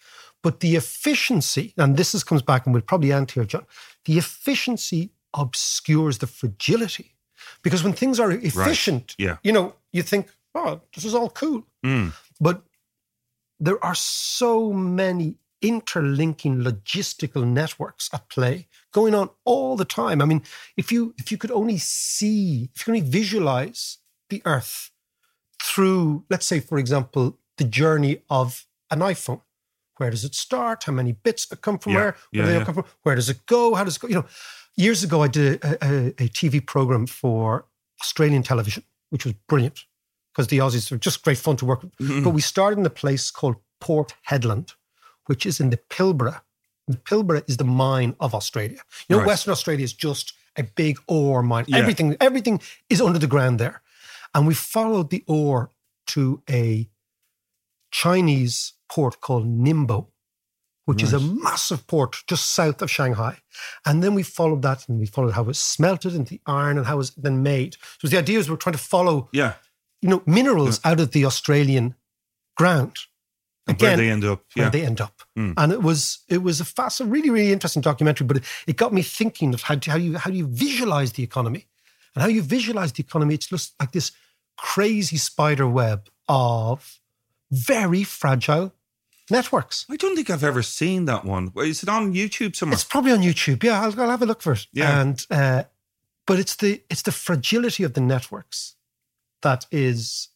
[0.43, 3.67] But the efficiency, and this is, comes back, and we'll probably end here, John,
[4.07, 7.15] the efficiency obscures the fragility.
[7.63, 9.37] Because when things are efficient, Yeah.
[9.43, 11.67] you know, you think, oh, this is all cool.
[11.85, 12.13] Mm.
[12.41, 12.63] But
[13.61, 20.21] there are so many interlinking logistical networks at play going on all the time.
[20.21, 20.43] I mean,
[20.77, 23.99] if you if you could only see, if you could only visualize
[24.33, 24.91] the earth
[25.63, 29.43] through, let's say, for example, the journey of an iPhone.
[29.99, 30.85] Where does it start?
[30.85, 32.05] How many bits come from Yeah, where?
[32.07, 32.65] Where, yeah, they yeah.
[32.65, 32.85] come from?
[33.05, 33.75] where does it go?
[33.75, 34.09] How does it go?
[34.09, 34.27] You know,
[34.77, 37.67] years ago I did a, a, a TV program for
[38.01, 39.85] Australian television, which was brilliant
[40.33, 41.93] because the Aussies were just great fun to work with.
[41.99, 42.25] Mhm.
[42.25, 44.75] But we started in a place called Port Hedland,
[45.27, 46.41] which is in the Pilbara.
[46.89, 48.81] The Pilbara is the mine of Australia.
[49.09, 49.27] You know, Right.
[49.29, 51.67] Western Australia is just a big ore mine.
[51.73, 52.61] Everything, everything
[52.91, 53.82] is under the ground there.
[54.35, 55.71] And we followed the ore
[56.09, 56.89] to a
[57.91, 60.09] Chinese port called Ningbo,
[60.87, 63.39] which is a massive port just south of Shanghai.
[63.87, 66.77] And then we followed that and we followed how it was smelted into the iron
[66.79, 67.77] and how it was then made.
[68.01, 69.55] So the idea is we're trying to follow, Yeah.
[70.01, 71.95] you know, minerals out of the Australian
[72.57, 72.97] ground.
[73.69, 75.23] And where they end up, Where they end up.
[75.39, 75.55] Mm.
[75.57, 78.93] And it was it was a fast, really, really interesting documentary, but it, it got
[78.93, 81.67] me thinking of how, do, how you how do you visualize the economy?
[82.15, 84.13] And how you visualize the economy, it's just like this
[84.57, 87.01] crazy spider web of
[87.51, 88.75] very fragile
[89.31, 89.87] networks.
[89.91, 91.53] I don't think I've ever seen that one.
[91.57, 92.75] Is it on YouTube somewhere?
[92.75, 93.63] It's probably on YouTube.
[93.63, 94.67] Yeah, I'll, I'll have a look for it.
[94.73, 95.01] Yeah.
[95.01, 95.65] And uh,
[96.27, 98.77] but it's the it's the fragility of the networks
[99.43, 100.29] that is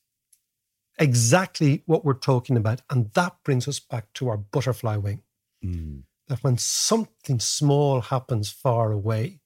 [0.98, 5.22] exactly what we're talking about, and that brings us back to our butterfly wing.
[5.64, 6.02] Mm.
[6.28, 9.40] That when something small happens far away,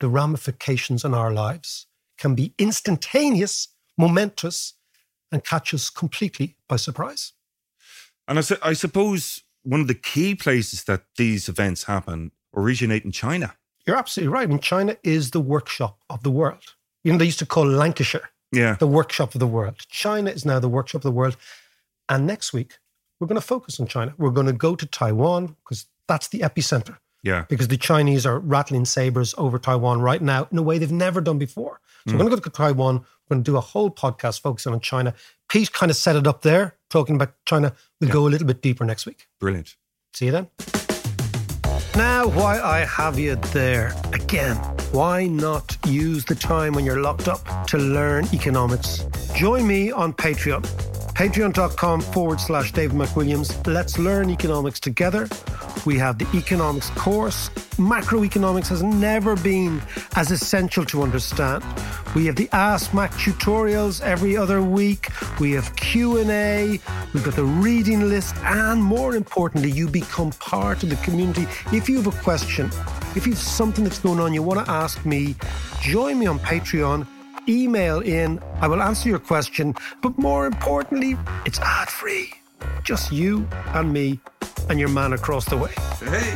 [0.00, 1.86] the ramifications in our lives
[2.18, 4.74] can be instantaneous, momentous,
[5.32, 7.32] and catch us completely by surprise.
[8.26, 13.04] And I, su- I suppose one of the key places that these events happen originate
[13.04, 13.54] in China.
[13.86, 14.44] You're absolutely right.
[14.44, 16.74] I mean, China is the workshop of the world.
[17.04, 18.74] You know, they used to call Lancashire Yeah.
[18.74, 19.76] the workshop of the world.
[19.88, 21.36] China is now the workshop of the world.
[22.08, 22.78] And next week,
[23.18, 24.14] we're going to focus on China.
[24.18, 26.96] We're going to go to Taiwan because that's the epicenter.
[27.22, 27.44] Yeah.
[27.48, 31.20] Because the Chinese are rattling sabers over Taiwan right now in a way they've never
[31.20, 31.80] done before.
[32.08, 32.18] So Mm.
[32.18, 32.94] we're going to go to Taiwan.
[33.28, 35.12] We're going to do a whole podcast focusing on China.
[35.48, 37.74] Pete kind of set it up there, talking about China.
[38.00, 39.28] We'll go a little bit deeper next week.
[39.38, 39.76] Brilliant.
[40.14, 40.48] See you then.
[41.96, 44.56] Now, why I have you there again,
[44.92, 49.04] why not use the time when you're locked up to learn economics?
[49.34, 50.64] Join me on Patreon.
[51.20, 53.66] Patreon.com forward slash David McWilliams.
[53.66, 55.28] Let's learn economics together.
[55.84, 57.50] We have the economics course.
[57.76, 59.82] Macroeconomics has never been
[60.16, 61.62] as essential to understand.
[62.16, 65.08] We have the Ask Mac tutorials every other week.
[65.38, 66.80] We have Q&A.
[67.12, 68.34] We've got the reading list.
[68.38, 71.46] And more importantly, you become part of the community.
[71.70, 72.70] If you have a question,
[73.14, 75.36] if you have something that's going on you want to ask me,
[75.82, 77.06] join me on Patreon.
[77.48, 78.40] Email in.
[78.60, 79.74] I will answer your question.
[80.02, 82.30] But more importantly, it's ad free.
[82.84, 84.20] Just you and me
[84.68, 85.72] and your man across the way.
[85.98, 86.34] Hey.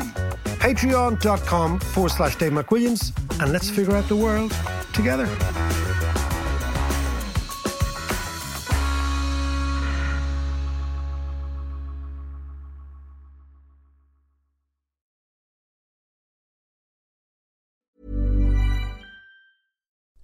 [0.65, 3.13] Patreon.com forward slash Dave McWilliams.
[3.41, 4.55] And let's figure out the world
[4.93, 5.27] together.